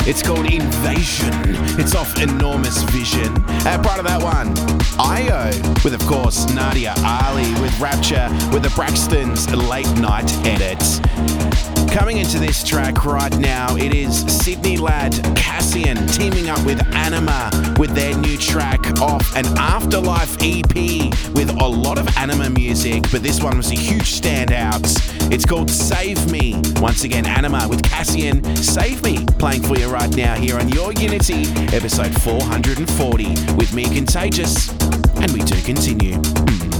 It's 0.07 0.23
called 0.23 0.53
Invasion. 0.53 1.33
It's 1.81 1.95
off 1.95 2.21
Enormous 2.21 2.83
Vision. 2.83 3.33
Uh, 3.49 3.63
and 3.67 3.83
part 3.83 3.99
of 3.99 4.05
that 4.05 4.23
one, 4.23 4.55
iio, 4.99 5.85
with 5.85 5.95
of 5.95 6.01
course 6.07 6.47
Nadia 6.53 6.95
Ali 6.99 7.51
with 7.63 7.79
Rapture, 7.81 8.29
with 8.53 8.63
the 8.63 8.69
Braxtons 8.71 9.47
late 9.69 9.91
night 9.99 10.31
edit. 10.45 11.66
Coming 11.97 12.19
into 12.19 12.39
this 12.39 12.63
track 12.63 13.07
right 13.07 13.35
now, 13.39 13.75
it 13.75 13.95
is 13.95 14.21
Sydney 14.27 14.77
lad 14.77 15.15
Cassian 15.35 16.07
teaming 16.09 16.51
up 16.51 16.63
with 16.67 16.79
Anyma 16.93 17.79
with 17.79 17.95
their 17.95 18.15
new 18.19 18.37
track 18.37 19.01
off 19.01 19.35
an 19.35 19.47
Afterlife 19.57 20.37
EP 20.43 20.75
with 21.33 21.49
a 21.59 21.67
lot 21.67 21.97
of 21.97 22.05
Anyma 22.09 22.55
music, 22.55 23.11
but 23.11 23.23
this 23.23 23.43
one 23.43 23.57
was 23.57 23.71
a 23.71 23.75
huge 23.75 24.21
standout. 24.21 24.85
It's 25.33 25.47
called 25.47 25.71
Save 25.71 26.31
Me. 26.31 26.61
Once 26.83 27.05
again, 27.05 27.25
Anyma 27.25 27.67
with 27.67 27.83
Cassian, 27.83 28.45
Save 28.57 29.03
Me, 29.03 29.25
playing 29.39 29.63
for 29.63 29.79
you 29.79 29.89
right 29.89 30.15
now 30.15 30.35
here 30.35 30.59
on 30.59 30.69
Your 30.69 30.93
Unity, 30.93 31.45
episode 31.75 32.13
440, 32.21 33.55
with 33.55 33.73
me, 33.73 33.85
Contagious, 33.85 34.69
and 35.17 35.33
we 35.33 35.41
do 35.41 35.59
continue. 35.63 36.17
Mm. 36.17 36.76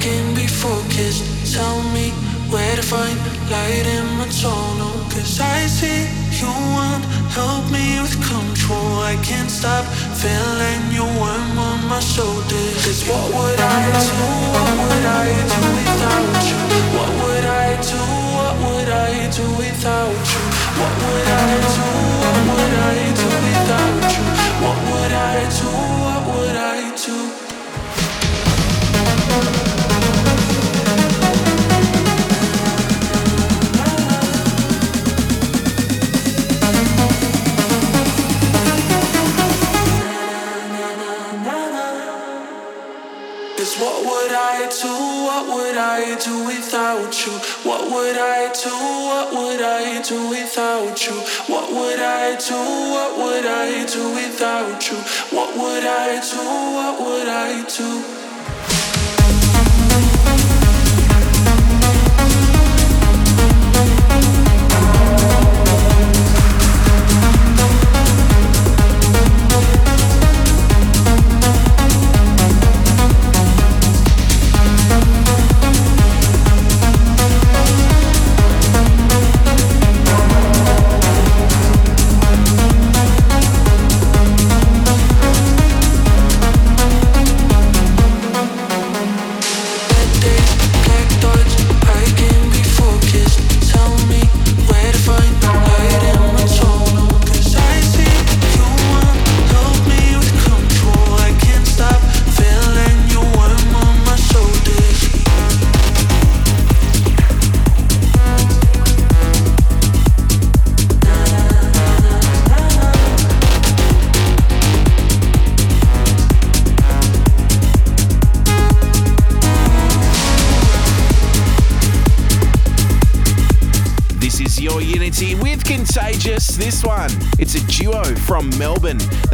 can 0.00 0.34
be 0.34 0.46
focused. 0.46 1.22
Tell 1.54 1.82
me 1.92 2.10
where 2.50 2.76
to 2.76 2.82
find 2.82 3.16
light 3.50 3.86
in 3.86 4.06
my 4.18 4.28
tunnel. 4.28 4.94
Cause 5.10 5.40
I 5.40 5.66
see 5.66 6.08
you 6.40 6.50
want 6.76 7.04
help 7.30 7.64
me 7.70 8.00
with 8.00 8.16
control. 8.22 9.02
I 9.02 9.16
can't 9.22 9.50
stop 9.50 9.84
feeling 10.22 10.82
your 10.90 11.10
warm 11.20 11.58
on 11.58 11.88
my 11.88 12.00
shoulders. 12.00 12.76
Cause 12.84 13.02
what 13.08 13.26
would 13.36 13.60
I 13.60 13.82
do? 14.06 14.18
What 14.54 14.72
would 14.80 15.06
I 15.06 15.26
do 15.52 15.60
without 15.78 16.42
you? 16.48 16.60
What 16.96 17.10
would 17.22 17.44
I 17.44 17.68
do? 17.90 18.00
What 18.38 18.54
would 18.64 18.88
I 18.88 19.12
do 19.30 19.44
without 19.60 20.24
you? 20.32 20.42
What 20.80 20.94
would 21.02 21.28
I 21.28 21.50
do? 21.74 21.86
What 22.24 22.40
would 22.50 22.74
I 22.88 22.96
do 23.20 23.28
without 23.46 24.02
you? 24.14 24.24
What 24.64 24.78
would 24.88 25.12
I 25.12 25.36
do? 25.58 25.93
would 45.74 45.82
I 45.82 46.14
do 46.20 46.44
without 46.46 47.26
you? 47.26 47.32
What 47.68 47.90
would 47.90 48.16
I 48.16 48.52
do? 48.52 48.70
What 48.70 49.32
would 49.34 49.60
I 49.60 50.00
do 50.02 50.30
without 50.30 51.04
you? 51.04 51.14
What 51.52 51.68
would 51.72 51.98
I 51.98 52.36
do? 52.36 52.54
What 52.54 53.18
would 53.18 53.44
I 53.44 53.84
do 53.84 54.14
without 54.14 54.88
you? 54.88 54.98
What 55.36 55.56
would 55.56 55.84
I 55.84 56.20
do? 56.20 56.38
What 56.78 57.00
would 57.00 57.28
I 57.28 57.64
do? 57.66 58.23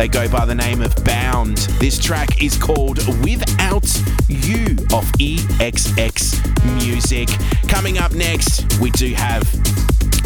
They 0.00 0.08
go 0.08 0.26
by 0.30 0.46
the 0.46 0.54
name 0.54 0.80
of 0.80 0.94
Bound. 1.04 1.58
This 1.78 1.98
track 1.98 2.42
is 2.42 2.56
called 2.56 3.06
Without 3.22 3.84
You 4.28 4.64
of 4.94 5.04
EXX 5.20 6.82
Music. 6.82 7.28
Coming 7.68 7.98
up 7.98 8.12
next, 8.12 8.80
we 8.80 8.90
do 8.92 9.12
have 9.12 9.42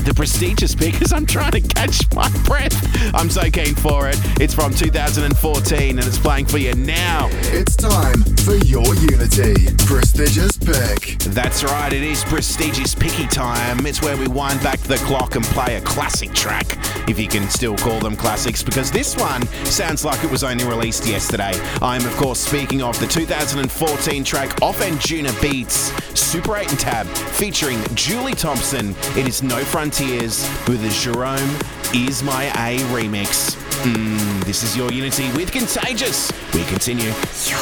the 0.05 0.13
prestigious 0.15 0.77
because 0.77 1.13
I'm 1.17 1.27
trying 1.27 1.53
to 1.53 1.61
catch 1.61 2.07
my 2.15 2.29
breath. 2.45 2.77
I'm 3.15 3.29
so 3.29 3.51
keen 3.51 3.75
for 3.75 4.09
it. 4.09 4.17
It's 4.41 4.55
from 4.55 4.73
2014 4.73 5.99
and 5.99 6.07
it's 6.07 6.19
playing 6.19 6.47
for 6.47 6.59
you 6.59 6.75
now. 6.75 7.29
It's 7.51 7.75
time 7.75 8.23
for 8.45 8.55
your 8.55 8.95
Unity. 8.95 9.75
Prestigious 9.87 10.54
pick. 10.75 11.19
That's 11.35 11.65
right, 11.65 11.93
it 11.93 12.03
is 12.03 12.25
prestigious 12.25 12.95
picky 12.95 13.27
time. 13.27 13.87
It's 13.87 14.03
where 14.03 14.17
we 14.17 14.27
wind 14.27 14.63
back 14.63 14.81
the 14.81 14.97
clock 14.99 15.37
and 15.37 15.45
play 15.47 15.77
a 15.77 15.81
classic 15.81 16.33
track, 16.33 16.67
if 17.09 17.19
you 17.19 17.29
can 17.29 17.49
still 17.49 17.77
call 17.77 18.01
them 18.01 18.17
classics, 18.17 18.63
because 18.63 18.91
this 18.91 19.17
one 19.17 19.47
sounds 19.65 20.05
like 20.05 20.23
it 20.25 20.31
was 20.31 20.45
only 20.45 20.65
released 20.65 21.07
yesterday. 21.07 21.53
I'm, 21.81 22.05
of 22.05 22.15
course, 22.17 22.41
speaking 22.41 22.83
of 22.83 22.99
the 23.01 23.07
2014 23.07 24.25
track 24.25 24.63
Off 24.63 24.81
Anjunabeats, 24.81 26.17
Super 26.17 26.57
8 26.57 26.71
and 26.71 26.81
Tab, 26.81 27.07
featuring 27.07 27.83
Julie 27.95 28.35
Thompson. 28.35 28.95
It 29.17 29.27
is 29.29 29.43
No 29.43 29.65
Frontiers 29.65 30.49
with 30.69 30.83
the 30.83 30.91
Jerome 30.91 31.59
Is 31.95 32.23
My 32.23 32.47
A 32.69 32.79
remix. 32.95 33.57
Mm, 33.85 34.45
this 34.45 34.63
is 34.63 34.77
your 34.77 34.91
Unity 34.93 35.31
with 35.33 35.53
Contagious. 35.53 36.33
We 36.53 36.65
continue. 36.65 37.13
Your 37.47 37.61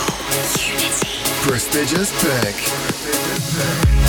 Unity. 0.57 1.13
Prestigious 1.43 2.11
pick. 2.23 2.92
Just 3.35 4.02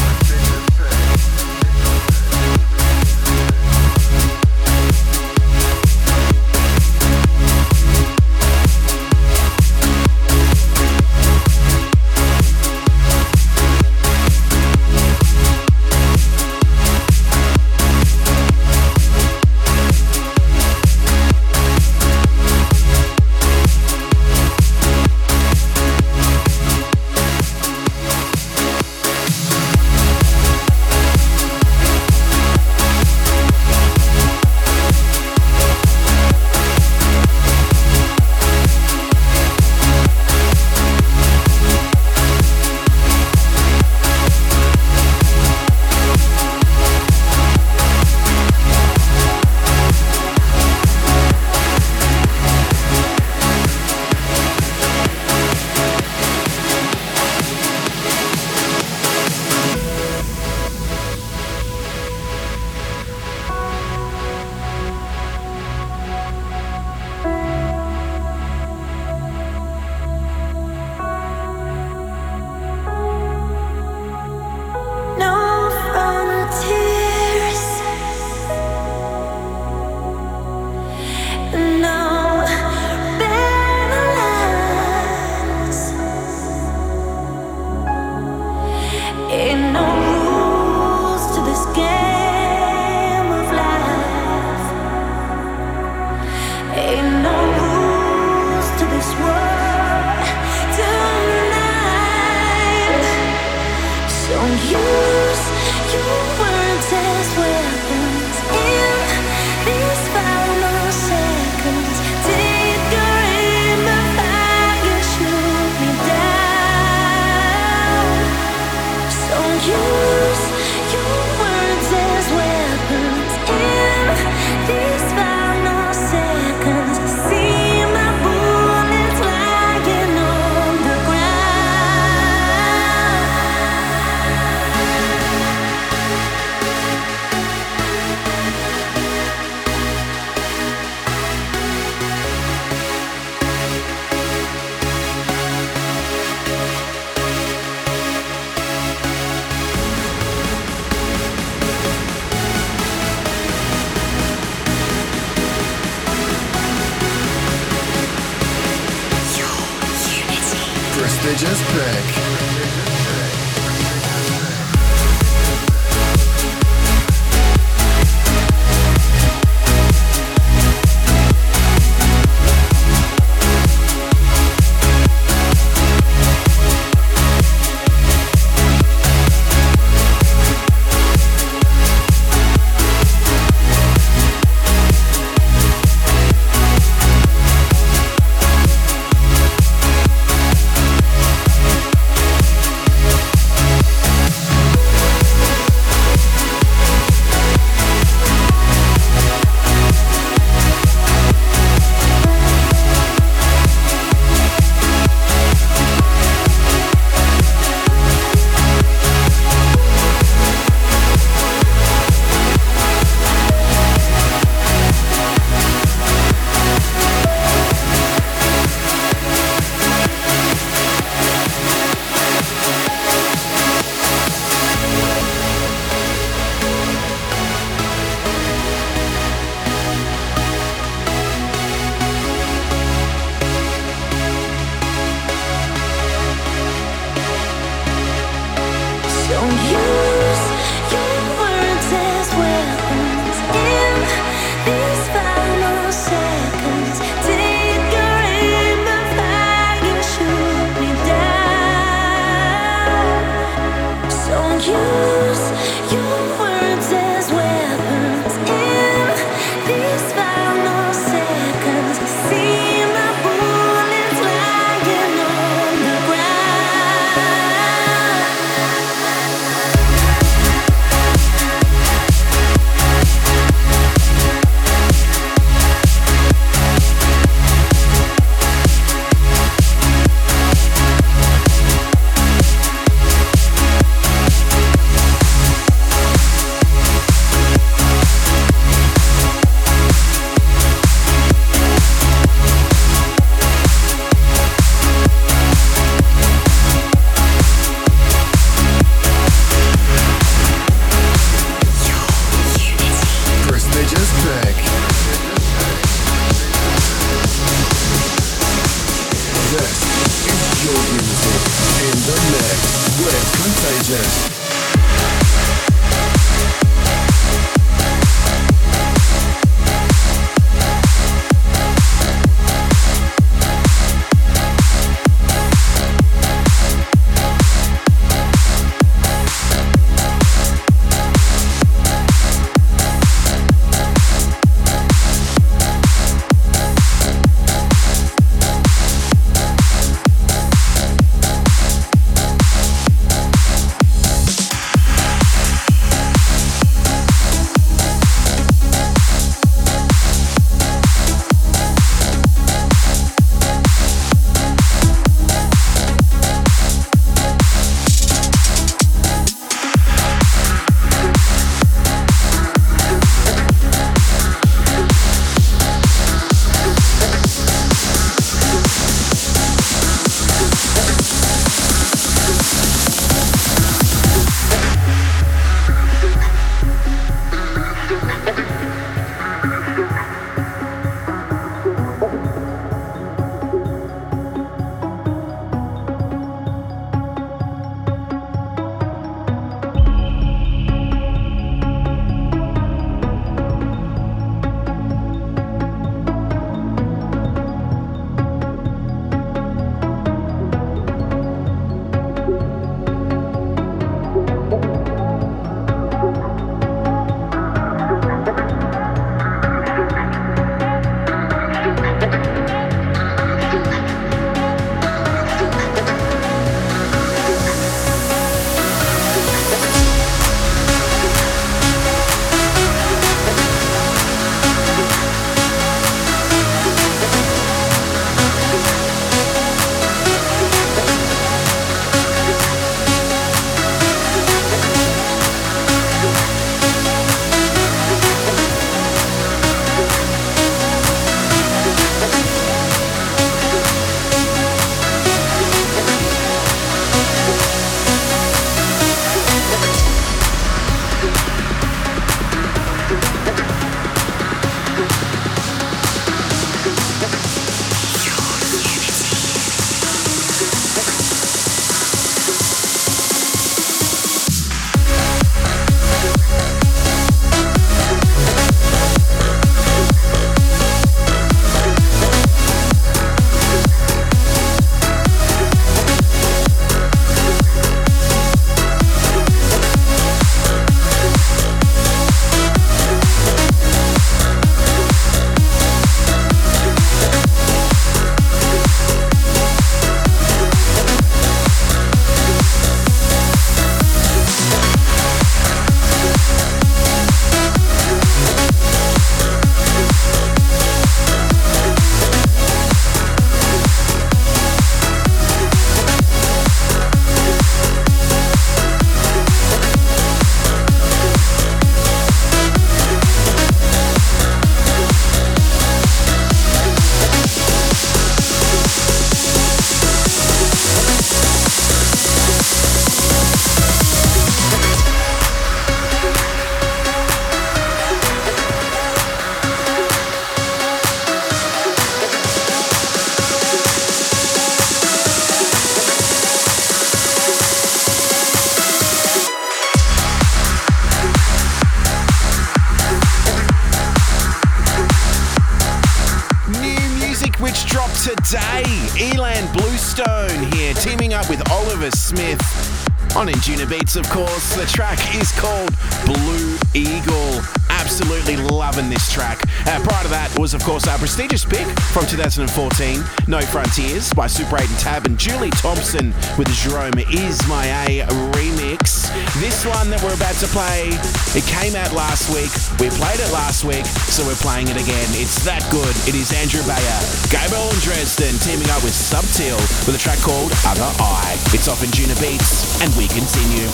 prestigious 561.14 561.46
pick 561.46 561.68
from 561.94 562.08
2014, 562.08 562.98
No 563.28 563.40
Frontiers 563.54 564.12
by 564.14 564.26
Super 564.26 564.58
8 564.58 564.66
and 564.68 564.80
Tab 564.80 565.06
and 565.06 565.14
Julie 565.14 565.52
Thompson 565.52 566.10
with 566.42 566.50
Jerome 566.50 566.98
Is 567.14 567.38
My 567.48 567.70
A 567.86 568.02
remix. 568.34 569.14
This 569.38 569.62
one 569.62 569.94
that 569.94 570.02
we're 570.02 570.18
about 570.18 570.34
to 570.42 570.50
play, 570.50 570.90
it 571.38 571.46
came 571.46 571.78
out 571.78 571.94
last 571.94 572.34
week. 572.34 572.50
We 572.82 572.90
played 572.98 573.22
it 573.22 573.30
last 573.30 573.62
week, 573.62 573.86
so 574.10 574.26
we're 574.26 574.42
playing 574.42 574.74
it 574.74 574.78
again. 574.82 575.06
It's 575.14 575.46
that 575.46 575.62
good. 575.70 575.94
It 576.10 576.18
is 576.18 576.34
Andrew 576.34 576.66
Bayer, 576.66 577.00
Gabriel 577.30 577.70
and 577.70 577.82
Dresden 577.86 578.34
teaming 578.42 578.74
up 578.74 578.82
with 578.82 578.98
Sub 578.98 579.22
Teal 579.38 579.62
with 579.86 579.94
a 579.94 580.02
track 580.02 580.18
called 580.18 580.50
Other 580.66 580.90
Eye. 580.98 581.38
It's 581.54 581.70
off 581.70 581.86
Anjunabeats, 581.86 582.82
and 582.82 582.90
we 582.98 583.06
continue. 583.06 583.70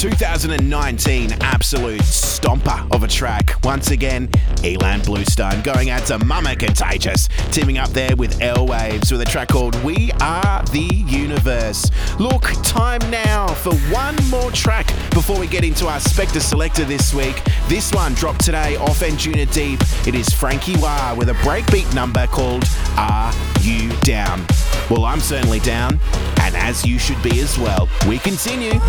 2019 0.00 1.30
absolute 1.42 2.00
stomper 2.00 2.90
of 2.90 3.02
a 3.02 3.06
track. 3.06 3.62
Once 3.62 3.90
again, 3.90 4.28
Ilan 4.62 5.04
Bluestone 5.04 5.60
going 5.60 5.90
out 5.90 6.06
to 6.06 6.18
Mama 6.24 6.56
Contagious, 6.56 7.28
teaming 7.52 7.76
up 7.76 7.90
there 7.90 8.16
with 8.16 8.40
L 8.40 8.66
Waves 8.66 9.12
with 9.12 9.20
a 9.20 9.26
track 9.26 9.48
called 9.48 9.74
We 9.84 10.10
Are 10.22 10.62
the 10.72 10.88
Universe. 11.06 11.90
Look, 12.18 12.44
time 12.62 13.02
now 13.10 13.48
for 13.48 13.74
one 13.92 14.16
more 14.30 14.50
track 14.52 14.86
before 15.10 15.38
we 15.38 15.46
get 15.46 15.64
into 15.64 15.86
our 15.86 16.00
Spectre 16.00 16.40
Selector 16.40 16.86
this 16.86 17.12
week. 17.12 17.38
This 17.68 17.92
one 17.92 18.14
dropped 18.14 18.42
today 18.42 18.76
off 18.76 19.00
Anjunadeep. 19.00 20.08
It 20.08 20.14
is 20.14 20.30
Franky 20.30 20.76
Wah 20.78 21.14
with 21.14 21.28
a 21.28 21.34
breakbeat 21.44 21.94
number 21.94 22.26
called 22.28 22.64
Are 22.96 23.34
You 23.60 23.94
Down? 24.00 24.46
Well, 24.88 25.04
I'm 25.04 25.20
certainly 25.20 25.60
down, 25.60 26.00
and 26.40 26.56
as 26.56 26.86
you 26.86 26.98
should 26.98 27.22
be 27.22 27.40
as 27.40 27.58
well. 27.58 27.86
We 28.08 28.18
continue. 28.18 28.80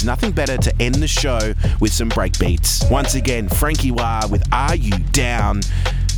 Goodness, 0.00 0.16
there's 0.16 0.18
nothing 0.18 0.32
better 0.32 0.56
to 0.56 0.82
end 0.82 0.94
the 0.96 1.08
show 1.08 1.52
with 1.80 1.92
some 1.92 2.08
breakbeats. 2.10 2.90
Once 2.90 3.14
again, 3.14 3.48
Franky 3.48 3.90
Wah 3.90 4.22
with 4.30 4.42
Are 4.52 4.74
You 4.74 4.96
Down? 5.12 5.60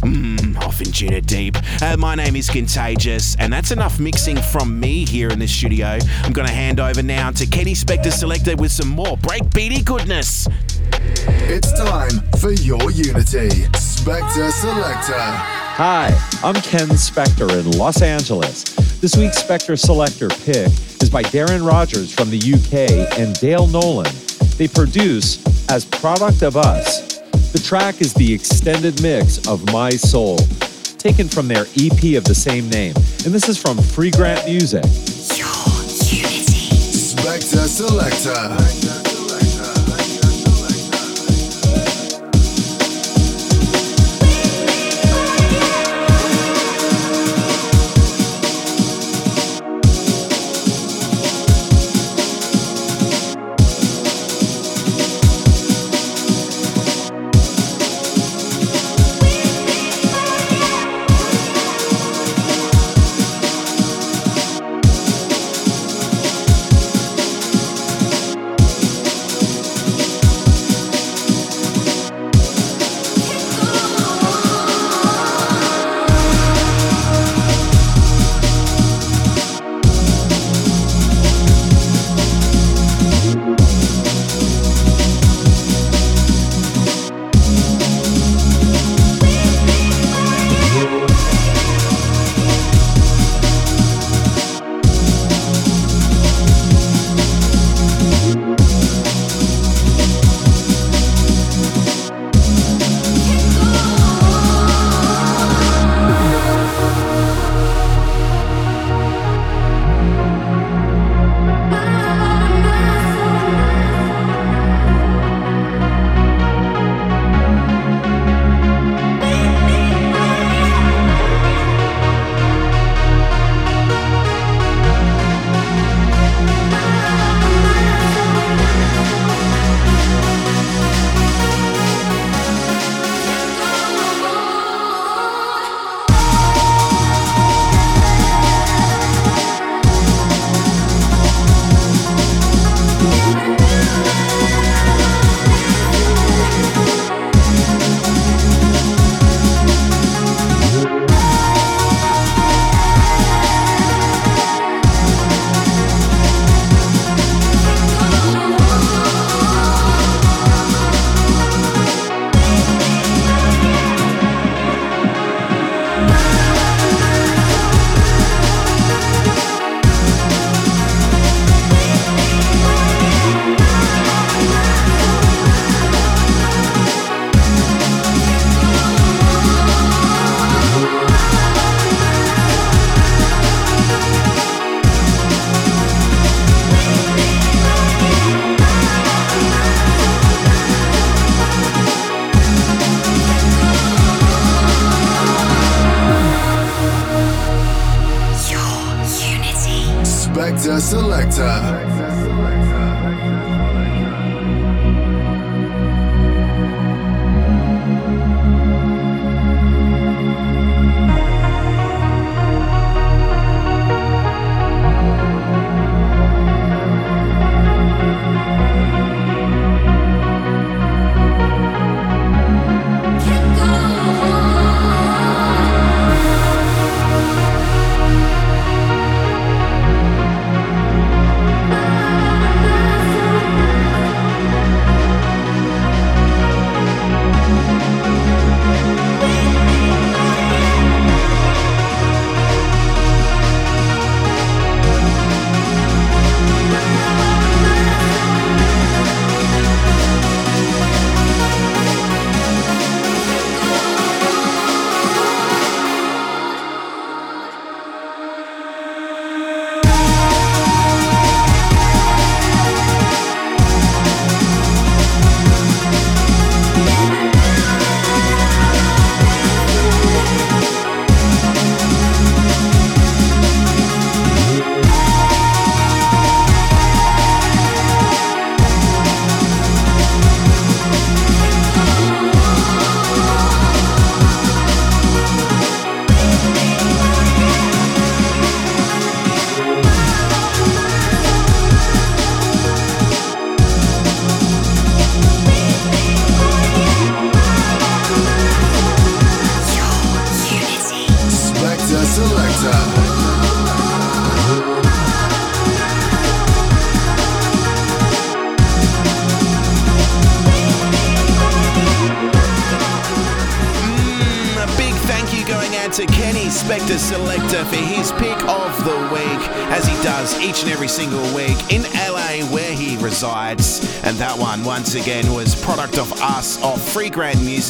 Mmm, 0.03 0.57
off 0.59 0.79
Anjunadeep. 0.79 1.83
Uh, 1.83 1.97
my 1.97 2.15
name 2.15 2.37
is 2.37 2.49
Contagious, 2.49 3.37
and 3.37 3.53
that's 3.53 3.71
enough 3.71 3.99
mixing 3.99 4.37
from 4.37 4.79
me 4.79 5.05
here 5.05 5.31
in 5.31 5.39
the 5.39 5.47
studio. 5.47 5.99
I'm 6.23 6.33
going 6.33 6.47
to 6.47 6.55
hand 6.55 6.81
over 6.81 7.03
now 7.03 7.31
to 7.33 7.47
Kenny 7.47 7.75
Spector 7.75 8.13
Selector 8.13 8.57
with 8.57 8.73
some 8.73 8.89
more 8.89 9.17
breakbeaty 9.17 9.85
goodness. 9.85 10.47
It's 11.49 11.73
time 11.73 12.21
for 12.39 12.53
your 12.53 12.91
Unity. 12.91 13.51
Spectre 13.79 14.51
Selector. 14.51 15.23
Hi, 15.75 16.11
I'm 16.45 16.55
Ken 16.55 16.89
Spector 16.89 17.51
in 17.59 17.79
Los 17.79 18.03
Angeles. 18.03 18.65
This 19.01 19.17
week's 19.17 19.39
Spectre 19.39 19.77
Selector 19.77 20.29
pick 20.29 20.71
is 21.03 21.11
by 21.11 21.23
Darren 21.25 21.67
Rogers 21.67 22.15
from 22.15 22.31
the 22.31 22.39
UK 22.39 23.19
and 23.19 23.35
Dale 23.41 23.67
Nolan. 23.67 24.11
They 24.57 24.69
produce 24.69 25.45
as 25.69 25.85
Product 25.85 26.43
of 26.43 26.57
Us. 26.57 27.19
The 27.53 27.59
track 27.59 28.01
is 28.01 28.15
the 28.15 28.33
extended 28.33 29.03
mix 29.03 29.45
of 29.49 29.65
My 29.73 29.91
Soul, 29.91 30.39
taken 30.99 31.29
from 31.29 31.49
their 31.49 31.67
EP 31.77 32.17
of 32.17 32.25
the 32.25 32.35
same 32.35 32.69
name. 32.71 32.95
And 33.25 33.35
this 33.35 33.49
is 33.49 33.61
from 33.61 33.79
Freegrant 33.79 34.45
Music. 34.47 34.85
Your 35.37 35.49
unity. 36.09 36.77
Spectre 36.77 37.67
Selector. 37.67 38.19
Spectre 38.19 38.71
Selector. 38.79 39.02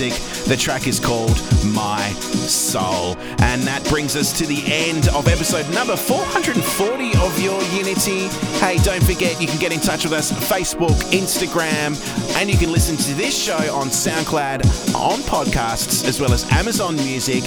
Music. 0.02 0.44
The 0.46 0.56
track 0.56 0.88
is 0.88 0.98
called 0.98 1.40
My 1.64 2.08
Soul. 2.48 3.16
And 3.38 3.62
that 3.62 3.86
brings 3.88 4.16
us 4.16 4.36
to 4.38 4.46
the 4.46 4.60
end 4.66 5.06
of 5.08 5.28
episode 5.28 5.68
number 5.72 5.96
440 5.96 7.16
of 7.18 7.40
Your 7.40 7.62
Unity. 7.70 8.26
Hey, 8.58 8.78
don't 8.78 9.02
forget 9.04 9.40
you 9.40 9.46
can 9.46 9.60
get 9.60 9.72
in 9.72 9.78
touch 9.78 10.02
with 10.02 10.12
us 10.12 10.32
Facebook, 10.32 10.98
Instagram, 11.12 11.94
and 12.36 12.50
you 12.50 12.58
can 12.58 12.72
listen 12.72 12.96
to 12.96 13.14
this 13.14 13.36
show 13.40 13.72
on 13.72 13.88
SoundCloud, 13.88 14.94
on 14.96 15.20
podcasts, 15.20 16.04
as 16.08 16.20
well 16.20 16.32
as 16.32 16.50
Amazon 16.50 16.96
Music. 16.96 17.44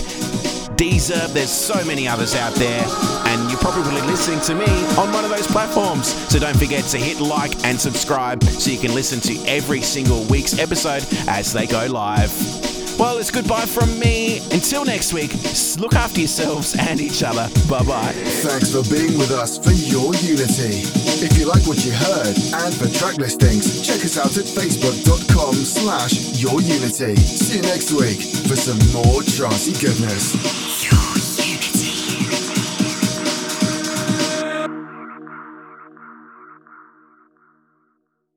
Deezer, 0.78 1.28
there's 1.34 1.52
so 1.52 1.84
many 1.86 2.08
others 2.08 2.36
out 2.36 2.54
there, 2.56 2.85
probably 3.66 4.00
listening 4.02 4.40
to 4.42 4.54
me 4.54 4.86
on 4.96 5.12
one 5.12 5.24
of 5.24 5.32
those 5.32 5.48
platforms. 5.48 6.14
So 6.30 6.38
don't 6.38 6.56
forget 6.56 6.84
to 6.86 7.00
hit 7.00 7.20
like 7.20 7.52
and 7.66 7.82
subscribe 7.82 8.44
so 8.44 8.70
you 8.70 8.78
can 8.78 8.94
listen 8.94 9.20
to 9.22 9.44
every 9.48 9.82
single 9.82 10.24
week's 10.26 10.60
episode 10.60 11.04
as 11.28 11.52
they 11.52 11.66
go 11.66 11.88
live. 11.88 12.30
Well, 13.00 13.18
it's 13.18 13.32
goodbye 13.32 13.66
from 13.66 13.98
me. 13.98 14.38
Until 14.52 14.86
next 14.86 15.14
week, 15.14 15.34
look 15.80 15.96
after 15.96 16.20
yourselves 16.20 16.76
and 16.78 17.02
each 17.02 17.24
other. 17.24 17.50
Bye 17.68 17.84
bye. 17.84 18.14
Thanks 18.46 18.72
for 18.72 18.84
being 18.94 19.18
with 19.18 19.32
us 19.32 19.58
for 19.58 19.72
Your 19.72 20.14
Unity. 20.14 20.86
If 21.26 21.36
you 21.36 21.48
like 21.48 21.66
what 21.66 21.84
you 21.84 21.92
heard 21.92 22.38
and 22.38 22.72
for 22.72 22.88
track 22.88 23.18
listings, 23.18 23.82
check 23.82 24.06
us 24.06 24.16
out 24.16 24.38
at 24.38 24.46
facebook.com 24.46 25.56
slash 25.56 26.40
Your 26.40 26.62
Unity. 26.62 27.16
See 27.16 27.58
you 27.58 27.64
next 27.64 27.92
week 27.92 28.22
for 28.46 28.56
some 28.56 28.78
more 28.94 29.22
trancey 29.24 29.74
goodness. 29.82 30.65